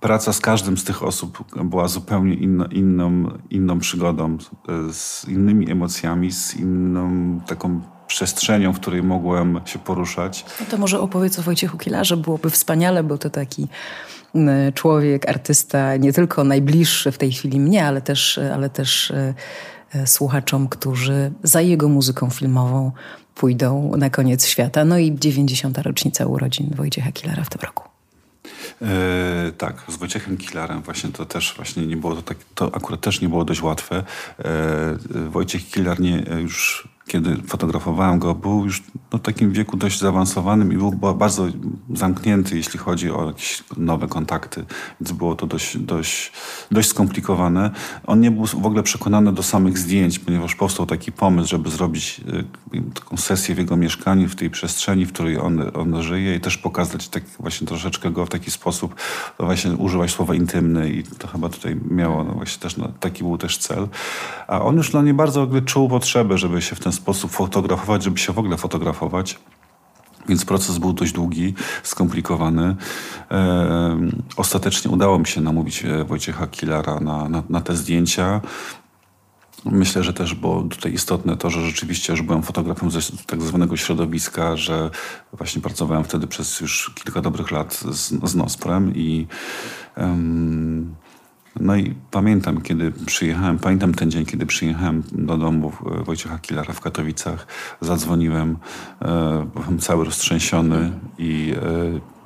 praca 0.00 0.32
z 0.32 0.40
każdym 0.40 0.76
z 0.76 0.84
tych 0.84 1.02
osób 1.02 1.44
była 1.64 1.88
zupełnie 1.88 2.34
inno, 2.34 2.66
inną, 2.66 3.38
inną 3.50 3.78
przygodą, 3.78 4.38
z 4.92 5.28
innymi 5.28 5.70
emocjami, 5.70 6.32
z 6.32 6.54
inną 6.56 7.40
taką 7.46 7.80
przestrzenią, 8.06 8.72
w 8.72 8.80
której 8.80 9.02
mogłem 9.02 9.60
się 9.64 9.78
poruszać. 9.78 10.44
No 10.60 10.66
to 10.70 10.78
może 10.78 11.00
opowiedz 11.00 11.38
o 11.38 11.42
Wojciechu 11.42 11.78
Kilarze, 11.78 12.16
byłoby 12.16 12.50
wspaniale, 12.50 13.02
bo 13.02 13.18
to 13.18 13.30
taki 13.30 13.68
człowiek, 14.74 15.28
artysta, 15.28 15.96
nie 15.96 16.12
tylko 16.12 16.44
najbliższy 16.44 17.12
w 17.12 17.18
tej 17.18 17.32
chwili 17.32 17.60
mnie, 17.60 17.86
ale 17.86 18.00
też, 18.00 18.40
ale 18.54 18.70
też 18.70 19.10
e, 19.10 19.34
e, 19.94 20.06
słuchaczom, 20.06 20.68
którzy 20.68 21.32
za 21.42 21.60
jego 21.60 21.88
muzyką 21.88 22.30
filmową 22.30 22.92
pójdą 23.34 23.92
na 23.96 24.10
koniec 24.10 24.46
świata. 24.46 24.84
No 24.84 24.98
i 24.98 25.14
90. 25.18 25.78
rocznica 25.78 26.26
urodzin 26.26 26.70
Wojciecha 26.74 27.12
Kilara 27.12 27.44
w 27.44 27.50
tym 27.50 27.60
roku. 27.60 27.89
E, 28.82 29.52
tak, 29.58 29.82
z 29.88 29.96
Wojciechem 29.96 30.36
Kilarem 30.36 30.82
właśnie 30.82 31.10
to 31.10 31.26
też 31.26 31.54
właśnie 31.56 31.86
nie 31.86 31.96
było 31.96 32.14
to 32.14 32.22
tak, 32.22 32.38
to 32.54 32.74
akurat 32.74 33.00
też 33.00 33.20
nie 33.20 33.28
było 33.28 33.44
dość 33.44 33.62
łatwe. 33.62 34.04
E, 34.38 34.96
Wojciech 35.30 35.70
Kilar 35.70 36.00
nie, 36.00 36.24
już 36.42 36.88
kiedy 37.10 37.36
fotografowałem 37.46 38.18
go, 38.18 38.34
był 38.34 38.64
już 38.64 38.82
no, 39.12 39.18
w 39.18 39.22
takim 39.22 39.52
wieku 39.52 39.76
dość 39.76 40.00
zaawansowanym 40.00 40.72
i 40.72 40.76
był 40.76 40.92
bardzo 40.92 41.46
zamknięty, 41.94 42.56
jeśli 42.56 42.78
chodzi 42.78 43.10
o 43.10 43.26
jakieś 43.26 43.64
nowe 43.76 44.08
kontakty, 44.08 44.64
więc 45.00 45.12
było 45.12 45.34
to 45.34 45.46
dość, 45.46 45.78
dość, 45.78 46.32
dość 46.70 46.88
skomplikowane. 46.88 47.70
On 48.06 48.20
nie 48.20 48.30
był 48.30 48.46
w 48.46 48.66
ogóle 48.66 48.82
przekonany 48.82 49.32
do 49.32 49.42
samych 49.42 49.78
zdjęć, 49.78 50.18
ponieważ 50.18 50.54
powstał 50.54 50.86
taki 50.86 51.12
pomysł, 51.12 51.48
żeby 51.48 51.70
zrobić 51.70 52.20
e, 52.74 52.92
taką 52.94 53.16
sesję 53.16 53.54
w 53.54 53.58
jego 53.58 53.76
mieszkaniu, 53.76 54.28
w 54.28 54.36
tej 54.36 54.50
przestrzeni, 54.50 55.06
w 55.06 55.12
której 55.12 55.38
on, 55.38 55.62
on 55.74 56.02
żyje 56.02 56.34
i 56.34 56.40
też 56.40 56.58
pokazać 56.58 57.08
tak 57.08 57.22
właśnie 57.38 57.66
troszeczkę 57.66 58.10
go 58.10 58.26
w 58.26 58.28
taki 58.28 58.50
sposób, 58.50 58.94
właśnie 59.38 59.72
używać 59.72 60.10
słowa 60.10 60.34
intymny 60.34 60.90
i 60.90 61.02
to 61.02 61.28
chyba 61.28 61.48
tutaj 61.48 61.76
miało 61.90 62.24
no 62.24 62.32
właśnie 62.32 62.62
też, 62.62 62.76
no, 62.76 62.92
taki 63.00 63.24
był 63.24 63.38
też 63.38 63.58
cel. 63.58 63.88
A 64.48 64.62
on 64.62 64.76
już 64.76 64.90
dla 64.90 65.02
mnie 65.02 65.14
bardzo 65.14 65.48
czuł 65.64 65.88
potrzebę, 65.88 66.38
żeby 66.38 66.62
się 66.62 66.76
w 66.76 66.80
ten 66.80 66.92
sposób 66.92 66.99
fotografować, 67.28 68.02
żeby 68.02 68.18
się 68.18 68.32
w 68.32 68.38
ogóle 68.38 68.56
fotografować. 68.56 69.38
Więc 70.28 70.44
proces 70.44 70.78
był 70.78 70.92
dość 70.92 71.12
długi, 71.12 71.54
skomplikowany. 71.82 72.76
E, 73.30 73.98
ostatecznie 74.36 74.90
udało 74.90 75.18
mi 75.18 75.26
się 75.26 75.40
namówić 75.40 75.84
e, 75.84 76.04
Wojciecha 76.04 76.46
Kilara 76.46 77.00
na, 77.00 77.28
na, 77.28 77.42
na 77.48 77.60
te 77.60 77.76
zdjęcia. 77.76 78.40
Myślę, 79.64 80.02
że 80.02 80.12
też 80.12 80.34
było 80.34 80.62
tutaj 80.62 80.92
istotne 80.92 81.36
to, 81.36 81.50
że 81.50 81.66
rzeczywiście 81.66 82.12
już 82.12 82.22
byłem 82.22 82.42
fotografem 82.42 82.90
z 82.90 83.26
tak 83.26 83.42
zwanego 83.42 83.76
środowiska, 83.76 84.56
że 84.56 84.90
właśnie 85.32 85.62
pracowałem 85.62 86.04
wtedy 86.04 86.26
przez 86.26 86.60
już 86.60 86.92
kilka 87.04 87.20
dobrych 87.20 87.50
lat 87.50 87.74
z, 87.74 88.30
z 88.30 88.34
Nosprem 88.34 88.94
i 88.94 89.26
um, 89.96 90.94
no 91.60 91.76
i 91.76 91.94
pamiętam, 92.10 92.60
kiedy 92.60 92.92
przyjechałem, 93.06 93.58
pamiętam 93.58 93.94
ten 93.94 94.10
dzień, 94.10 94.26
kiedy 94.26 94.46
przyjechałem 94.46 95.02
do 95.12 95.36
domu 95.36 95.72
Wojciecha 96.04 96.38
Kilara 96.38 96.74
w 96.74 96.80
Katowicach, 96.80 97.46
zadzwoniłem, 97.80 98.56
e, 99.02 99.46
byłem 99.54 99.78
cały 99.78 100.04
roztrzęsiony 100.04 100.92
i 101.18 101.54
e, 101.56 102.20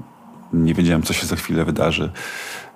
nie 0.55 0.75
wiedziałem, 0.75 1.03
co 1.03 1.13
się 1.13 1.27
za 1.27 1.37
chwilę 1.37 1.65
wydarzy. 1.65 2.13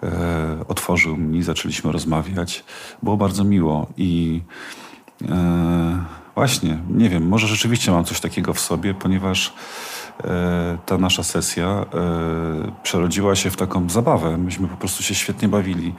E, 0.02 0.64
otworzył 0.68 1.16
mi, 1.16 1.42
zaczęliśmy 1.42 1.92
rozmawiać. 1.92 2.64
Było 3.02 3.16
bardzo 3.16 3.44
miło 3.44 3.86
i 3.96 4.40
e, 5.28 6.04
właśnie, 6.34 6.78
nie 6.90 7.08
wiem, 7.08 7.28
może 7.28 7.46
rzeczywiście 7.46 7.90
mam 7.90 8.04
coś 8.04 8.20
takiego 8.20 8.54
w 8.54 8.60
sobie, 8.60 8.94
ponieważ 8.94 9.48
e, 9.48 9.52
ta 10.86 10.98
nasza 10.98 11.22
sesja 11.22 11.66
e, 11.66 11.86
przerodziła 12.82 13.36
się 13.36 13.50
w 13.50 13.56
taką 13.56 13.90
zabawę. 13.90 14.38
Myśmy 14.38 14.68
po 14.68 14.76
prostu 14.76 15.02
się 15.02 15.14
świetnie 15.14 15.48
bawili. 15.48 15.94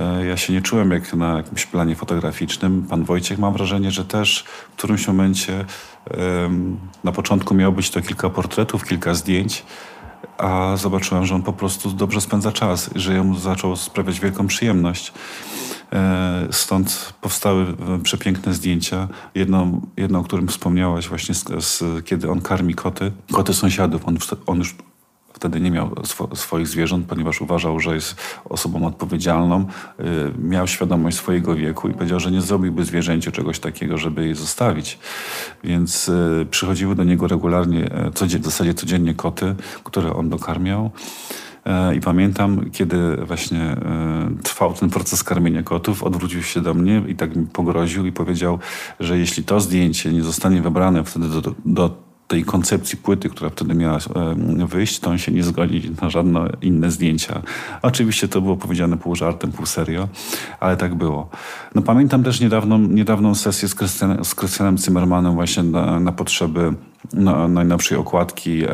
E, 0.00 0.26
ja 0.26 0.36
się 0.36 0.52
nie 0.52 0.62
czułem 0.62 0.90
jak 0.90 1.14
na 1.14 1.36
jakimś 1.36 1.66
planie 1.66 1.96
fotograficznym. 1.96 2.86
Pan 2.90 3.04
Wojciech 3.04 3.38
mam 3.38 3.52
wrażenie, 3.52 3.90
że 3.90 4.04
też 4.04 4.44
w 4.72 4.76
którymś 4.76 5.08
momencie 5.08 5.64
na 7.04 7.12
początku 7.12 7.54
miało 7.54 7.72
być 7.72 7.90
to 7.90 8.02
kilka 8.02 8.30
portretów, 8.30 8.84
kilka 8.84 9.14
zdjęć, 9.14 9.64
a 10.38 10.76
zobaczyłem, 10.76 11.26
że 11.26 11.34
on 11.34 11.42
po 11.42 11.52
prostu 11.52 11.90
dobrze 11.90 12.20
spędza 12.20 12.52
czas 12.52 12.90
że 12.94 13.14
jemu 13.14 13.38
zaczął 13.38 13.76
sprawiać 13.76 14.20
wielką 14.20 14.46
przyjemność. 14.46 15.12
E, 15.92 16.48
stąd 16.50 17.14
powstały 17.20 17.66
przepiękne 18.02 18.54
zdjęcia. 18.54 19.08
Jedno, 19.34 19.80
jedno 19.96 20.18
o 20.18 20.22
którym 20.22 20.48
wspomniałaś 20.48 21.08
właśnie, 21.08 21.34
z, 21.34 21.64
z, 21.64 22.04
kiedy 22.04 22.30
on 22.30 22.40
karmi 22.40 22.74
koty, 22.74 23.12
koty 23.32 23.54
sąsiadów. 23.54 24.08
On, 24.08 24.18
on 24.46 24.58
już 24.58 24.74
Wtedy 25.40 25.60
nie 25.60 25.70
miał 25.70 25.96
swo 26.04 26.36
swoich 26.36 26.68
zwierząt, 26.68 27.06
ponieważ 27.06 27.40
uważał, 27.40 27.80
że 27.80 27.94
jest 27.94 28.16
osobą 28.44 28.86
odpowiedzialną. 28.86 29.66
Y, 30.00 30.04
miał 30.38 30.66
świadomość 30.66 31.16
swojego 31.16 31.54
wieku 31.54 31.88
i 31.88 31.94
powiedział, 31.94 32.20
że 32.20 32.30
nie 32.30 32.40
zrobiłby 32.40 32.84
zwierzęciu 32.84 33.32
czegoś 33.32 33.58
takiego, 33.58 33.98
żeby 33.98 34.26
je 34.26 34.34
zostawić. 34.34 34.98
Więc 35.64 36.10
przychodziły 36.50 36.94
do 36.94 37.04
niego 37.04 37.28
regularnie, 37.28 37.92
e, 37.92 38.10
w 38.38 38.44
zasadzie 38.44 38.74
codziennie 38.74 39.14
koty, 39.14 39.54
które 39.84 40.14
on 40.14 40.28
dokarmiał. 40.28 40.90
E, 41.70 41.94
I 41.94 42.00
pamiętam, 42.00 42.70
kiedy 42.72 43.16
właśnie 43.16 43.62
e, 43.62 43.76
trwał 44.42 44.74
ten 44.74 44.90
proces 44.90 45.24
karmienia 45.24 45.62
kotów, 45.62 46.02
odwrócił 46.02 46.42
się 46.42 46.60
do 46.60 46.74
mnie 46.74 47.02
i 47.08 47.14
tak 47.14 47.36
mi 47.36 47.46
pogroził 47.46 48.06
i 48.06 48.12
powiedział, 48.12 48.58
że 49.00 49.18
jeśli 49.18 49.44
to 49.44 49.60
zdjęcie 49.60 50.12
nie 50.12 50.22
zostanie 50.22 50.62
wybrane 50.62 51.04
wtedy 51.04 51.28
do, 51.28 51.54
do 51.64 52.10
tej 52.28 52.44
koncepcji 52.44 52.98
płyty, 52.98 53.28
która 53.28 53.50
wtedy 53.50 53.74
miała 53.74 53.98
wyjść, 54.66 55.00
to 55.00 55.10
on 55.10 55.18
się 55.18 55.32
nie 55.32 55.42
zgodzi 55.42 55.90
na 56.02 56.10
żadne 56.10 56.48
inne 56.62 56.90
zdjęcia. 56.90 57.42
Oczywiście 57.82 58.28
to 58.28 58.40
było 58.40 58.56
powiedziane 58.56 58.96
pół 58.96 59.16
żartem, 59.16 59.52
pół 59.52 59.66
serio, 59.66 60.08
ale 60.60 60.76
tak 60.76 60.94
było. 60.94 61.30
No 61.74 61.82
pamiętam 61.82 62.22
też 62.22 62.40
niedawną, 62.40 62.78
niedawną 62.78 63.34
sesję 63.34 63.68
z 64.22 64.34
Krystianem 64.34 64.78
Zimmermanem 64.78 65.34
właśnie 65.34 65.62
na, 65.62 66.00
na 66.00 66.12
potrzeby 66.12 66.74
no, 67.12 67.48
najnowszej 67.48 67.98
okładki 67.98 68.64
e, 68.64 68.68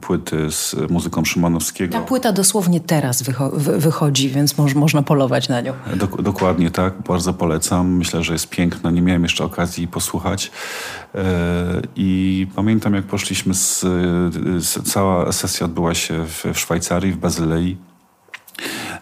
płyty 0.00 0.50
z 0.50 0.76
muzyką 0.90 1.24
Szymanowskiego. 1.24 1.92
Ta 1.92 2.00
płyta 2.00 2.32
dosłownie 2.32 2.80
teraz 2.80 3.22
wycho 3.22 3.50
wychodzi, 3.54 4.28
więc 4.28 4.58
moż, 4.58 4.74
można 4.74 5.02
polować 5.02 5.48
na 5.48 5.60
nią. 5.60 5.72
Dok 5.96 6.22
dokładnie 6.22 6.70
tak, 6.70 6.94
bardzo 7.08 7.32
polecam. 7.32 7.96
Myślę, 7.96 8.22
że 8.22 8.32
jest 8.32 8.48
piękna. 8.48 8.90
Nie 8.90 9.02
miałem 9.02 9.22
jeszcze 9.22 9.44
okazji 9.44 9.88
posłuchać. 9.88 10.50
E, 11.14 11.22
I 11.96 12.46
pamiętam, 12.56 12.94
jak 12.94 13.04
poszliśmy 13.04 13.54
z, 13.54 13.80
z, 14.58 14.92
Cała 14.92 15.32
sesja 15.32 15.66
odbyła 15.66 15.94
się 15.94 16.24
w, 16.24 16.44
w 16.54 16.58
Szwajcarii, 16.58 17.12
w 17.12 17.16
Bazylei. 17.16 17.76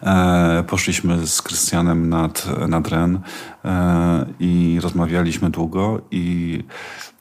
E, 0.03 0.63
poszliśmy 0.67 1.27
z 1.27 1.41
Krystianem 1.41 2.09
nad, 2.09 2.47
nad 2.67 2.87
Ren 2.87 3.19
e, 3.65 4.25
i 4.39 4.79
rozmawialiśmy 4.81 5.49
długo 5.49 6.01
i 6.11 6.63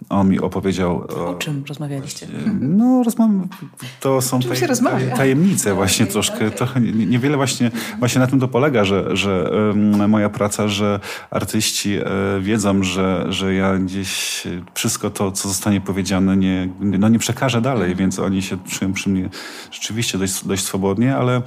on 0.09 0.29
mi 0.29 0.41
opowiedział... 0.41 1.07
O, 1.09 1.29
o 1.29 1.35
czym 1.35 1.65
rozmawialiście? 1.69 2.27
No, 2.61 3.03
rozmawiam, 3.03 3.49
to 4.01 4.23
są 4.23 4.41
taj, 4.41 4.61
taj, 4.79 5.17
tajemnice 5.17 5.75
właśnie 5.75 6.05
okay, 6.05 6.13
troszkę. 6.13 6.37
Okay. 6.37 6.51
Trochę 6.51 6.81
niewiele 6.81 7.37
właśnie, 7.37 7.71
właśnie 7.99 8.19
na 8.19 8.27
tym 8.27 8.41
to 8.41 8.49
polega, 8.49 8.85
że, 8.85 9.17
że 9.17 9.51
moja 10.09 10.29
praca, 10.29 10.69
że 10.69 11.01
artyści 11.31 11.95
e, 11.95 12.05
wiedzą, 12.41 12.83
że, 12.83 13.27
że 13.29 13.55
ja 13.55 13.79
gdzieś 13.79 14.43
wszystko 14.75 15.11
to, 15.11 15.33
co 15.33 15.49
zostanie 15.49 15.81
powiedziane, 15.81 16.37
nie, 16.37 16.69
no 16.81 17.09
nie 17.09 17.19
przekażę 17.19 17.61
dalej, 17.61 17.95
więc 17.95 18.19
oni 18.19 18.43
się 18.43 18.59
czują 18.59 18.93
przy 18.93 19.11
mnie 19.11 19.29
rzeczywiście 19.71 20.19
dość, 20.19 20.47
dość 20.47 20.65
swobodnie, 20.65 21.17
ale 21.17 21.43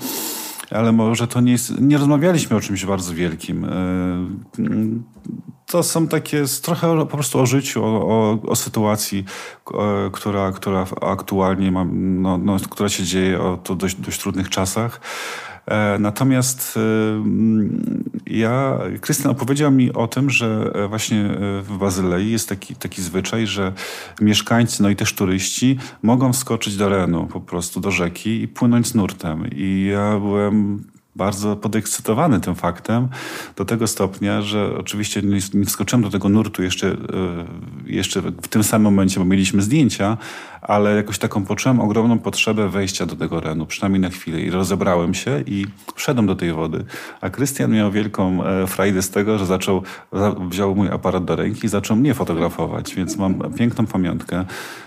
ale 0.72 0.92
może 0.92 1.28
to 1.28 1.42
nie 1.42 1.52
jest, 1.52 1.82
nie 1.82 1.98
rozmawialiśmy 1.98 2.58
o 2.58 2.60
czymś 2.60 2.86
bardzo 2.86 3.14
wielkim. 3.14 3.66
E, 5.64 5.72
to 5.72 5.84
są 5.84 6.08
takie 6.08 6.44
trochę 6.62 6.98
po 6.98 7.06
prostu 7.06 7.40
o 7.40 7.46
życiu, 7.46 7.84
o, 7.84 7.88
o, 7.88 8.40
o 8.48 8.56
sytuacji, 8.56 9.26
e, 9.74 10.10
która, 10.12 10.52
która 10.52 10.86
aktualnie 11.02 11.72
ma, 11.72 11.86
no, 11.94 12.38
no, 12.38 12.58
która 12.70 12.90
się 12.90 13.04
dzieje 13.04 13.42
o 13.42 13.58
to 13.58 13.76
dość, 13.76 13.96
dość 13.96 14.20
trudnych 14.20 14.50
czasach. 14.50 15.02
E, 15.66 16.00
natomiast 16.00 16.80
ja, 18.28 18.80
Krystian 19.02 19.32
opowiedział 19.32 19.72
mi 19.72 19.94
o 19.94 20.08
tym, 20.08 20.30
że 20.30 20.74
właśnie 20.90 21.30
w 21.62 21.78
Bazylei 21.78 22.32
jest 22.32 22.50
taki, 22.50 22.76
taki 22.76 23.02
zwyczaj, 23.02 23.48
że 23.48 23.74
mieszkańcy, 24.22 24.84
no 24.84 24.90
i 24.90 24.96
też 24.96 25.14
turyści 25.14 25.78
mogą 26.02 26.34
wskoczyć 26.34 26.78
do 26.78 26.90
Renu, 26.90 27.28
po 27.28 27.42
prostu 27.42 27.80
do 27.80 27.92
rzeki 27.92 28.42
i 28.42 28.48
płynąć 28.48 28.94
nurtem. 28.94 29.48
I 29.56 29.90
ja 29.92 30.20
byłem 30.20 30.84
bardzo 31.16 31.56
podekscytowany 31.56 32.40
tym 32.40 32.56
faktem 32.56 33.08
do 33.56 33.66
tego 33.66 33.88
stopnia, 33.88 34.42
że 34.42 34.78
oczywiście 34.78 35.22
nie, 35.22 35.66
wskoczyłem 35.66 36.04
do 36.04 36.10
tego 36.10 36.30
nurtu 36.30 36.64
jeszcze, 36.64 36.88
e, 36.88 36.96
jeszcze 37.86 38.22
w 38.22 38.48
tym 38.48 38.64
samym 38.64 38.84
momencie, 38.84 39.20
bo 39.20 39.26
mieliśmy 39.26 39.62
zdjęcia, 39.62 40.18
ale 40.62 40.96
jakoś 40.96 41.18
taką 41.18 41.46
poczułem 41.46 41.80
ogromną 41.80 42.20
potrzebę 42.20 42.70
wejścia 42.70 43.06
do 43.06 43.16
tego 43.16 43.40
renu, 43.40 43.66
przynajmniej 43.66 44.02
na 44.02 44.10
chwilę 44.10 44.42
i 44.42 44.50
rozebrałem 44.50 45.14
się 45.14 45.44
i 45.48 45.66
wszedłem 45.96 46.28
do 46.28 46.36
tej 46.36 46.54
wody. 46.54 46.86
A 47.22 47.30
Krystian 47.30 47.72
miał 47.72 47.92
wielką 47.92 48.44
e, 48.44 48.68
frajdę 48.68 49.02
z 49.02 49.10
tego, 49.10 49.38
że 49.38 49.46
zaczął, 49.46 49.84
wziął 50.50 50.76
mój 50.76 50.90
aparat 50.90 51.26
do 51.26 51.36
ręki 51.36 51.66
i 51.66 51.70
zaczął 51.70 51.98
mnie 51.98 52.14
fotografować, 52.14 52.96
więc 52.96 53.18
mam 53.18 53.54
piękną 53.54 53.86
pamiątkę 53.86 54.46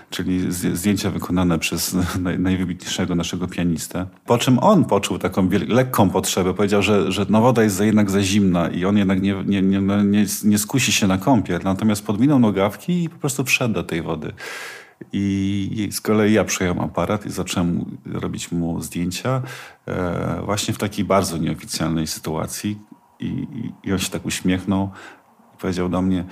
czyli 0.09 0.51
zdjęcia 0.51 1.11
wykonane 1.11 1.59
przez 1.59 1.95
najwybitniejszego 2.39 3.15
naszego 3.15 3.47
pianistę. 3.47 4.05
Po 4.25 4.37
czym 4.37 4.59
on 4.59 4.85
poczuł 4.85 5.19
taką 5.19 5.49
lekką 5.67 6.09
potrzebę. 6.09 6.53
Powiedział, 6.53 6.81
że, 6.81 7.11
że 7.11 7.25
no 7.29 7.41
woda 7.41 7.63
jest 7.63 7.81
jednak 7.81 8.11
za 8.11 8.21
zimna 8.21 8.69
i 8.69 8.85
on 8.85 8.97
jednak 8.97 9.21
nie, 9.21 9.35
nie, 9.45 9.61
nie, 9.61 9.81
no 9.81 10.03
nie, 10.03 10.25
nie 10.43 10.57
skusi 10.57 10.91
się 10.91 11.07
na 11.07 11.17
kąpiel. 11.17 11.61
Natomiast 11.63 12.05
podwinął 12.05 12.39
nogawki 12.39 13.03
i 13.03 13.09
po 13.09 13.17
prostu 13.17 13.43
wszedł 13.43 13.73
do 13.73 13.83
tej 13.83 14.01
wody. 14.01 14.33
I 15.13 15.89
z 15.91 16.01
kolei 16.01 16.33
ja 16.33 16.43
przyjąłem 16.43 16.79
aparat 16.79 17.25
i 17.25 17.31
zacząłem 17.31 17.97
robić 18.05 18.51
mu 18.51 18.81
zdjęcia 18.81 19.41
e, 19.87 20.41
właśnie 20.45 20.73
w 20.73 20.77
takiej 20.77 21.05
bardzo 21.05 21.37
nieoficjalnej 21.37 22.07
sytuacji. 22.07 22.79
I, 23.19 23.47
I 23.83 23.93
on 23.93 23.99
się 23.99 24.09
tak 24.09 24.25
uśmiechnął 24.25 24.89
i 25.55 25.57
powiedział 25.57 25.89
do 25.89 26.01
mnie, 26.01 26.25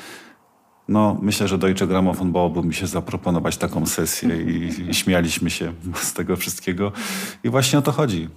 no, 0.87 1.17
myślę, 1.21 1.47
że 1.47 1.57
Deutsche 1.57 1.87
Grammophon 1.87 2.31
byłoby 2.31 2.63
mi 2.63 2.73
się 2.73 2.87
zaproponować 2.87 3.57
taką 3.57 3.85
sesję 3.85 4.41
i, 4.41 4.89
i 4.89 4.93
śmialiśmy 5.03 5.49
się 5.49 5.73
z 6.01 6.13
tego 6.13 6.37
wszystkiego. 6.37 6.91
I 7.43 7.49
właśnie 7.49 7.79
o 7.79 7.81
to 7.81 7.91
chodzi. 7.91 8.29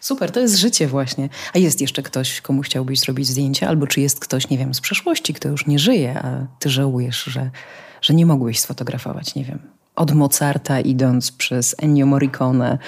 Super, 0.00 0.30
to 0.30 0.40
jest 0.40 0.56
życie 0.56 0.86
właśnie. 0.86 1.28
A 1.54 1.58
jest 1.58 1.80
jeszcze 1.80 2.02
ktoś, 2.02 2.40
komu 2.40 2.62
chciałbyś 2.62 3.00
zrobić 3.00 3.26
zdjęcia? 3.26 3.68
Albo 3.68 3.86
czy 3.86 4.00
jest 4.00 4.20
ktoś, 4.20 4.50
nie 4.50 4.58
wiem, 4.58 4.74
z 4.74 4.80
przeszłości, 4.80 5.34
kto 5.34 5.48
już 5.48 5.66
nie 5.66 5.78
żyje, 5.78 6.18
a 6.22 6.46
ty 6.58 6.70
żałujesz, 6.70 7.24
że, 7.24 7.50
że 8.00 8.14
nie 8.14 8.26
mogłeś 8.26 8.60
sfotografować, 8.60 9.34
nie 9.34 9.44
wiem, 9.44 9.58
od 9.96 10.12
Mozarta 10.12 10.80
idąc 10.80 11.32
przez 11.32 11.74
Ennio 11.78 12.06
Morricone, 12.06 12.78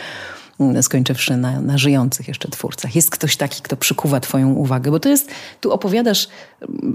skończywszy 0.82 1.36
na, 1.36 1.60
na 1.60 1.78
żyjących 1.78 2.28
jeszcze 2.28 2.48
twórcach. 2.48 2.96
Jest 2.96 3.10
ktoś 3.10 3.36
taki, 3.36 3.62
kto 3.62 3.76
przykuwa 3.76 4.20
Twoją 4.20 4.52
uwagę, 4.52 4.90
bo 4.90 5.00
to 5.00 5.08
jest, 5.08 5.30
tu 5.60 5.72
opowiadasz, 5.72 6.28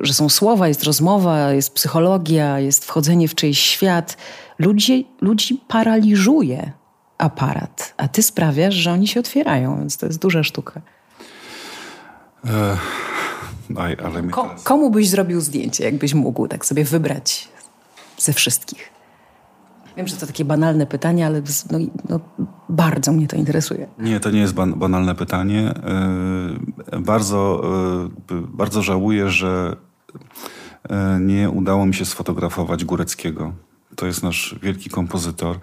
że 0.02 0.14
są 0.14 0.30
słowa, 0.30 0.68
jest 0.68 0.84
rozmowa, 0.84 1.52
jest 1.52 1.74
psychologia, 1.74 2.60
jest 2.60 2.86
wchodzenie 2.86 3.28
w 3.28 3.36
czyjś 3.36 3.60
świat. 3.60 4.18
Ludzi, 4.60 5.08
ludzi 5.22 5.62
paraliżuje 5.68 6.72
aparat, 7.18 7.94
a 7.98 8.08
Ty 8.08 8.24
sprawiasz, 8.24 8.76
że 8.76 8.92
oni 8.92 9.08
się 9.08 9.20
otwierają, 9.20 9.80
więc 9.80 9.98
to 9.98 10.06
jest 10.06 10.20
duża 10.20 10.44
sztuka. 10.44 10.82
Ale 13.78 14.24
Ko 14.32 14.56
komu 14.64 14.90
byś 14.90 15.10
zrobił 15.10 15.42
zdjęcie, 15.42 15.84
jakbyś 15.84 16.14
mógł 16.14 16.48
tak 16.48 16.66
sobie 16.66 16.84
wybrać 16.84 17.48
ze 18.18 18.34
wszystkich? 18.34 18.95
Wiem, 19.98 20.08
że 20.08 20.16
to 20.16 20.28
takie 20.28 20.46
banalne 20.46 20.86
pytanie, 20.86 21.26
ale 21.26 21.42
no, 21.72 21.80
no, 22.10 22.20
bardzo 22.70 23.12
mnie 23.12 23.28
to 23.28 23.36
interesuje. 23.36 23.88
Nie, 24.00 24.20
to 24.20 24.32
nie 24.32 24.40
jest 24.40 24.54
ban 24.54 24.74
banalne 24.74 25.16
pytanie. 25.16 25.74
Yy, 26.92 27.00
bardzo, 27.00 27.62
yy, 28.32 28.42
bardzo 28.42 28.82
żałuję, 28.82 29.30
że 29.30 29.76
yy, 30.90 30.96
nie 31.20 31.50
udało 31.50 31.86
mi 31.86 31.94
się 31.94 32.06
sfotografować 32.06 32.86
Góreckiego. 32.86 33.54
To 33.96 34.06
jest 34.06 34.24
nasz 34.24 34.56
wielki 34.62 34.90
kompozytor. 34.90 35.60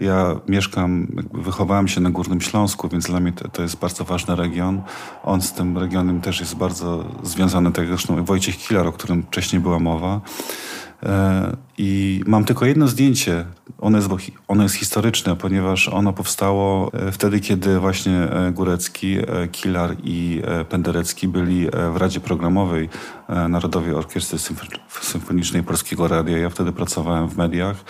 Ja 0.00 0.40
mieszkam, 0.48 1.06
wychowałem 1.32 1.88
się 1.88 2.00
na 2.00 2.10
Górnym 2.10 2.40
Śląsku, 2.40 2.88
więc 2.88 3.06
dla 3.06 3.20
mnie 3.20 3.32
to, 3.32 3.48
to, 3.48 3.62
jest 3.62 3.76
bardzo 3.76 4.04
ważny 4.04 4.36
region. 4.36 4.82
On 5.24 5.42
z 5.42 5.52
tym 5.52 5.78
regionem 5.78 6.20
też 6.20 6.40
jest 6.40 6.54
bardzo 6.54 7.04
związany, 7.22 7.72
tak 7.72 7.78
jak 7.78 7.88
zresztą 7.88 8.24
Wojciech 8.24 8.56
Kilar, 8.56 8.86
o 8.86 8.92
którym 8.92 9.22
wcześniej 9.22 9.62
była 9.62 9.78
mowa. 9.78 10.20
E, 11.78 11.82
I 11.82 12.22
mam 12.26 12.44
tylko 12.44 12.66
jedno 12.66 12.88
zdjęcie. 12.88 13.44
Ono 13.78 13.98
jest, 13.98 14.08
ono 14.48 14.62
jest 14.62 14.74
historyczne, 14.74 15.36
ponieważ 15.36 15.88
ono 15.88 16.12
powstało 16.12 16.92
e, 16.92 17.12
wtedy, 17.12 17.40
kiedy 17.40 17.78
właśnie 17.78 18.12
e, 18.12 18.52
Górecki, 18.52 19.16
Kilar 19.52 19.96
i 20.04 20.42
Penderecki 20.68 21.28
byli 21.28 21.66
w 21.92 21.96
Radzie 21.96 22.20
Programowej 22.20 22.88
Narodowej 23.48 23.94
Orkiestry 23.94 24.38
Symfonicznej 25.00 25.62
Polskiego 25.62 26.08
Radia. 26.08 26.38
Ja 26.38 26.50
wtedy 26.50 26.72
pracowałem 26.72 27.28
w 27.28 27.36
mediach, 27.36 27.84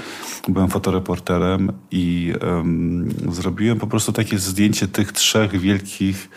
byłem 0.49 0.69
fotoreporterem 0.69 1.73
i 1.91 2.35
um, 2.43 3.09
zrobiłem 3.29 3.79
po 3.79 3.87
prostu 3.87 4.13
takie 4.13 4.39
zdjęcie 4.39 4.89
tych 4.89 5.13
trzech 5.13 5.61
wielkich 5.61 6.29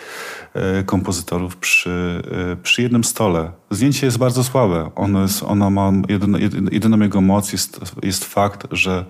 E, 0.54 0.84
kompozytorów 0.84 1.58
przy, 1.58 2.22
e, 2.52 2.56
przy 2.56 2.82
jednym 2.82 3.04
stole. 3.04 3.52
Zdjęcie 3.70 4.06
jest 4.06 4.18
bardzo 4.18 4.44
słabe. 4.44 4.92
Ono, 4.96 5.22
jest, 5.22 5.44
ono 5.44 5.70
ma, 5.70 5.92
jedyna, 6.10 6.38
jedyną 6.72 7.00
jego 7.00 7.22
moc 7.22 7.41
jest, 7.52 7.82
jest 8.04 8.26
fakt, 8.26 8.68
że, 8.72 9.06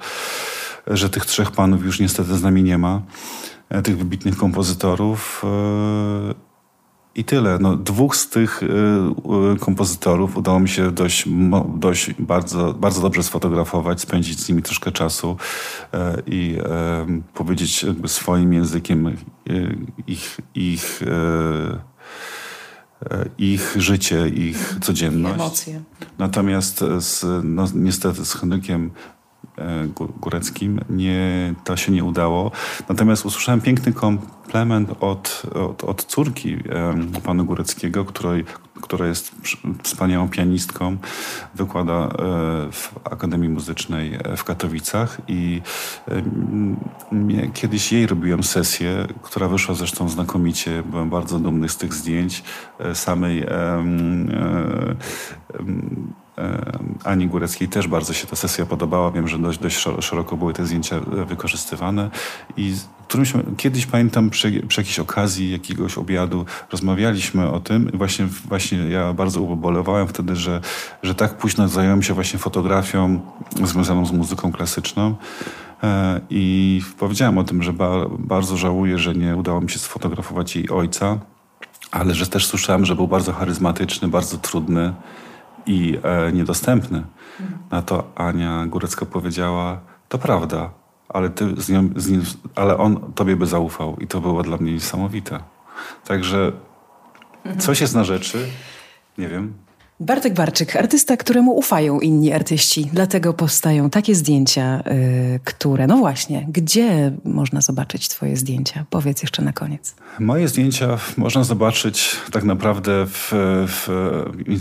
że 0.87 1.09
tych 1.09 1.25
trzech 1.25 1.51
panów 1.51 1.85
już 1.85 1.99
niestety 1.99 2.37
z 2.37 2.43
nami 2.43 2.63
nie 2.63 2.77
ma, 2.77 3.01
e, 3.69 3.81
tych 3.81 3.97
wybitnych 3.97 4.37
kompozytorów. 4.37 5.45
I 7.15 7.23
tyle. 7.23 7.57
No, 7.61 7.75
dwóch 7.75 8.15
z 8.15 8.29
tych 8.29 8.63
y, 8.63 9.59
kompozytorów 9.59 10.37
udało 10.37 10.59
mi 10.59 10.69
się 10.69 10.91
dość, 10.91 11.25
dość 11.75 12.13
bardzo, 12.19 12.73
bardzo 12.73 13.01
dobrze 13.01 13.23
sfotografować, 13.23 14.01
spędzić 14.01 14.39
z 14.39 14.49
nimi 14.49 14.61
troszkę 14.61 14.91
czasu 14.91 15.37
i 16.27 16.57
powiedzieć 17.33 17.85
swoim 18.05 18.53
językiem 18.53 19.17
ich, 20.07 20.39
ich 20.55 21.01
ich 23.37 23.73
życie, 23.75 24.27
ich 24.27 24.75
codzienność. 24.81 25.35
Emocje. 25.35 25.81
Natomiast 26.17 26.83
z, 26.99 27.25
no, 27.43 27.65
niestety 27.75 28.25
z 28.25 28.33
Henrykiem 28.33 28.91
E, 28.91 29.20
Góreckim. 30.19 30.79
Nie, 30.89 31.53
to 31.63 31.77
się 31.77 31.91
nie 31.91 32.03
udało. 32.03 32.51
Natomiast 32.89 33.25
usłyszałem 33.25 33.61
piękny 33.61 33.93
komplement 33.93 34.89
od, 34.99 35.43
od, 35.55 35.83
od 35.83 36.05
córki 36.05 36.57
pana 37.23 37.43
Góreckiego, 37.43 38.05
której, 38.05 38.45
która 38.81 39.07
jest 39.07 39.31
wspaniałą 39.83 40.29
pianistką, 40.29 40.97
wykłada 41.55 41.93
e, 41.93 42.07
w 42.71 42.91
Akademii 43.03 43.49
Muzycznej 43.49 44.13
e, 44.13 44.37
w 44.37 44.43
Katowicach 44.43 45.21
i 45.27 45.61
kiedyś 47.53 47.91
jej 47.91 48.07
robiłem 48.07 48.43
sesję, 48.43 49.07
która 49.21 49.47
wyszła 49.47 49.75
zresztą 49.75 50.09
znakomicie. 50.09 50.83
Byłem 50.91 51.09
bardzo 51.09 51.39
dumny 51.39 51.69
z 51.69 51.77
tych 51.77 51.93
zdjęć 51.93 52.43
samej 52.93 53.45
Ani 57.03 57.27
Góreckiej 57.27 57.67
też 57.67 57.87
bardzo 57.87 58.13
się 58.13 58.27
ta 58.27 58.35
sesja 58.35 58.65
podobała. 58.65 59.11
Wiem, 59.11 59.27
że 59.27 59.39
dość, 59.39 59.59
dość 59.59 59.87
szeroko 59.99 60.37
były 60.37 60.53
te 60.53 60.65
zdjęcia 60.65 60.95
e, 60.95 61.25
wykorzystywane. 61.25 62.09
I 62.57 62.75
którymś, 63.07 63.33
kiedyś 63.57 63.85
pamiętam 63.85 64.29
przy, 64.29 64.67
przy 64.67 64.81
jakiejś 64.81 64.99
okazji 64.99 65.51
jakiegoś 65.51 65.97
obiadu 65.97 66.45
rozmawialiśmy 66.71 67.51
o 67.51 67.59
tym. 67.59 67.91
Właśnie, 67.93 68.27
właśnie 68.45 68.77
ja 68.77 69.13
bardzo 69.13 69.41
ubolewałem 69.41 70.07
wtedy, 70.07 70.35
że, 70.35 70.61
że 71.03 71.15
tak 71.15 71.37
późno 71.37 71.67
zająłem 71.67 72.03
się 72.03 72.13
właśnie 72.13 72.39
fotografią 72.39 73.19
związaną 73.63 74.05
z 74.05 74.11
muzyką 74.11 74.51
klasyczną. 74.51 75.15
E, 75.83 76.21
I 76.29 76.81
powiedziałem 76.99 77.37
o 77.37 77.43
tym, 77.43 77.63
że 77.63 77.73
ba, 77.73 78.05
bardzo 78.19 78.57
żałuję, 78.57 78.97
że 78.97 79.13
nie 79.13 79.35
udało 79.35 79.61
mi 79.61 79.69
się 79.69 79.79
sfotografować 79.79 80.55
jej 80.55 80.69
ojca, 80.69 81.19
ale 81.91 82.13
że 82.13 82.27
też 82.27 82.45
słyszałem, 82.45 82.85
że 82.85 82.95
był 82.95 83.07
bardzo 83.07 83.33
charyzmatyczny, 83.33 84.07
bardzo 84.07 84.37
trudny 84.37 84.93
i 85.65 85.99
e, 86.03 86.31
niedostępny. 86.31 87.03
Na 87.71 87.81
to 87.81 88.03
Ania 88.15 88.65
Górecka 88.65 89.05
powiedziała, 89.05 89.79
to 90.09 90.17
prawda, 90.17 90.69
ale, 91.09 91.29
ty 91.29 91.61
z 91.61 91.69
nią, 91.69 91.89
z 91.95 92.09
nim, 92.09 92.23
ale 92.55 92.77
on 92.77 93.13
tobie 93.15 93.35
by 93.35 93.45
zaufał 93.45 93.97
i 93.99 94.07
to 94.07 94.21
było 94.21 94.43
dla 94.43 94.57
mnie 94.57 94.73
niesamowite. 94.73 95.39
Także 96.05 96.51
coś 97.59 97.81
jest 97.81 97.95
na 97.95 98.03
rzeczy, 98.03 98.47
nie 99.17 99.27
wiem. 99.27 99.53
Bartek 100.01 100.33
Barczyk, 100.33 100.75
artysta, 100.75 101.17
któremu 101.17 101.51
ufają 101.51 101.99
inni 101.99 102.33
artyści. 102.33 102.89
Dlatego 102.93 103.33
powstają 103.33 103.89
takie 103.89 104.15
zdjęcia, 104.15 104.83
yy, 104.85 105.39
które, 105.43 105.87
no 105.87 105.97
właśnie, 105.97 106.47
gdzie 106.49 107.11
można 107.25 107.61
zobaczyć 107.61 108.07
Twoje 108.07 108.37
zdjęcia? 108.37 108.85
Powiedz 108.89 109.21
jeszcze 109.21 109.41
na 109.41 109.53
koniec. 109.53 109.95
Moje 110.19 110.47
zdjęcia 110.47 110.97
można 111.17 111.43
zobaczyć 111.43 112.15
tak 112.31 112.43
naprawdę 112.43 113.05
w, 113.05 113.31
w 113.67 113.87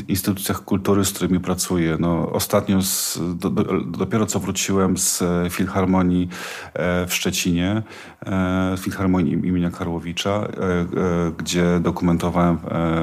instytucjach 0.09 0.65
kultury, 0.65 1.05
z 1.05 1.13
którymi 1.13 1.41
pracuję. 1.41 1.97
No, 2.01 2.33
ostatnio, 2.33 2.83
z, 2.83 3.19
do, 3.37 3.51
do, 3.51 3.81
dopiero 3.81 4.27
co 4.27 4.41
wróciłem 4.41 4.99
z 4.99 5.23
Filharmonii 5.51 6.29
e, 6.75 7.07
w 7.07 7.15
Szczecinie, 7.15 7.83
e, 8.27 8.75
Filharmonii 8.79 9.33
imienia 9.33 9.71
Karłowicza, 9.71 10.31
e, 10.31 10.51
gdzie 11.39 11.81
dokumentowałem 11.81 12.59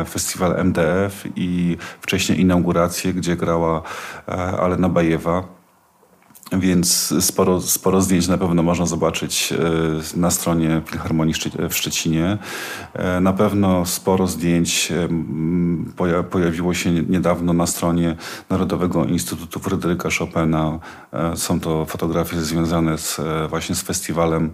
festiwal 0.10 0.56
MDF 0.60 1.24
i 1.36 1.78
wcześniej 2.02 2.27
właśnie 2.28 2.44
inaugurację, 2.44 3.14
gdzie 3.14 3.36
grała 3.36 3.82
e, 4.28 4.32
Alena 4.32 4.90
Bajewa. 4.90 5.57
Więc 6.52 7.14
sporo, 7.20 7.62
sporo 7.62 8.02
zdjęć 8.02 8.28
na 8.28 8.38
pewno 8.38 8.64
można 8.64 8.86
zobaczyć 8.86 9.54
e, 9.54 10.20
na 10.20 10.32
stronie 10.32 10.82
Filharmonii 10.86 11.34
w 11.70 11.76
Szczecinie. 11.76 12.38
E, 12.94 13.20
na 13.20 13.34
pewno 13.34 13.86
sporo 13.86 14.28
zdjęć 14.28 14.94
pojawiło 16.30 16.74
się 16.74 16.92
niedawno 16.92 17.54
na 17.54 17.68
stronie 17.68 18.16
Narodowego 18.50 19.06
Instytutu 19.06 19.60
Fryderyka 19.60 20.10
Chopina. 20.20 20.80
Są 21.36 21.60
to 21.60 21.86
fotografie 21.86 22.42
związane 22.42 22.98
z, 22.98 23.22
właśnie 23.50 23.76
z 23.76 23.82
festiwalem 23.82 24.52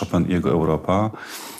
Chopin 0.00 0.28
i 0.28 0.32
jego 0.32 0.50
Europa. 0.50 1.10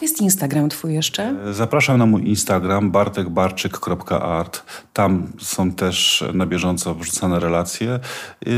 Jest 0.02 0.20
Instagram 0.20 0.68
twój 0.68 0.94
jeszcze? 0.94 1.36
Zapraszam 1.52 1.98
na 1.98 2.06
mój 2.06 2.28
Instagram 2.28 2.90
bartekbarczyk.art. 2.90 4.62
Tam 4.92 5.32
są 5.38 5.72
też 5.72 6.24
na 6.34 6.46
bieżąco 6.46 6.94
wrzucane 6.94 7.40
relacje. 7.40 8.00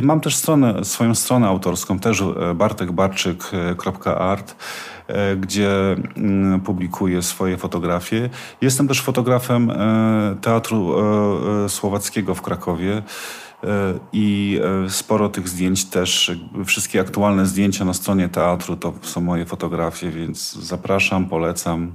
Mam 0.02 0.20
też 0.20 0.36
stronę, 0.36 0.71
swoją 0.82 1.14
stronę 1.14 1.48
autorską, 1.48 1.98
też 1.98 2.20
e, 2.20 2.54
bartekbarczyk.art 2.54 4.56
e, 5.06 5.36
gdzie 5.36 5.96
mm, 6.16 6.60
publikuję 6.60 7.22
swoje 7.22 7.56
fotografie. 7.56 8.30
Jestem 8.60 8.88
też 8.88 9.00
fotografem 9.00 9.70
e, 9.70 10.36
Teatru 10.40 10.94
Słowackiego 11.68 12.34
w 12.34 12.42
Krakowie. 12.42 13.02
I 14.12 14.60
sporo 14.88 15.28
tych 15.28 15.48
zdjęć 15.48 15.84
też, 15.84 16.32
wszystkie 16.64 17.00
aktualne 17.00 17.46
zdjęcia 17.46 17.84
na 17.84 17.94
stronie 17.94 18.28
teatru 18.28 18.76
to 18.76 18.92
są 19.02 19.20
moje 19.20 19.46
fotografie, 19.46 20.10
więc 20.10 20.52
zapraszam, 20.52 21.28
polecam. 21.28 21.92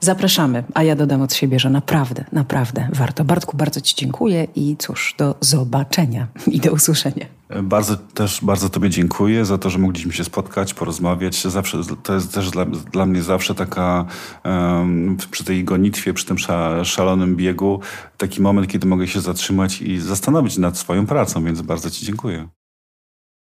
Zapraszamy, 0.00 0.64
a 0.74 0.82
ja 0.82 0.96
dodam 0.96 1.22
od 1.22 1.34
siebie, 1.34 1.58
że 1.58 1.70
naprawdę, 1.70 2.24
naprawdę 2.32 2.88
warto. 2.92 3.24
Bartku, 3.24 3.56
bardzo 3.56 3.80
Ci 3.80 3.96
dziękuję 3.96 4.46
i 4.54 4.76
cóż, 4.76 5.14
do 5.18 5.34
zobaczenia 5.40 6.26
i 6.46 6.60
do 6.60 6.72
usłyszenia. 6.72 7.26
Bardzo 7.62 7.96
też 7.96 8.40
bardzo 8.42 8.68
Tobie 8.68 8.90
dziękuję 8.90 9.44
za 9.44 9.58
to, 9.58 9.70
że 9.70 9.78
mogliśmy 9.78 10.12
się 10.12 10.24
spotkać, 10.24 10.74
porozmawiać. 10.74 11.42
Zawsze, 11.42 11.78
to 12.02 12.14
jest 12.14 12.34
też 12.34 12.50
dla, 12.50 12.66
dla 12.66 13.06
mnie 13.06 13.22
zawsze 13.22 13.54
taka 13.54 14.06
um, 14.44 15.16
przy 15.30 15.44
tej 15.44 15.64
gonitwie, 15.64 16.14
przy 16.14 16.26
tym 16.26 16.36
szalonym 16.84 17.36
biegu, 17.36 17.80
taki 18.16 18.42
moment, 18.42 18.68
kiedy 18.68 18.86
mogę 18.86 19.08
się 19.08 19.20
zatrzymać 19.20 19.82
i 19.82 19.98
zastanowić 19.98 20.58
nad 20.58 20.78
swoją 20.78 21.06
pracą, 21.06 21.44
więc 21.44 21.62
bardzo 21.62 21.90
Ci 21.90 22.06
dziękuję. 22.06 22.48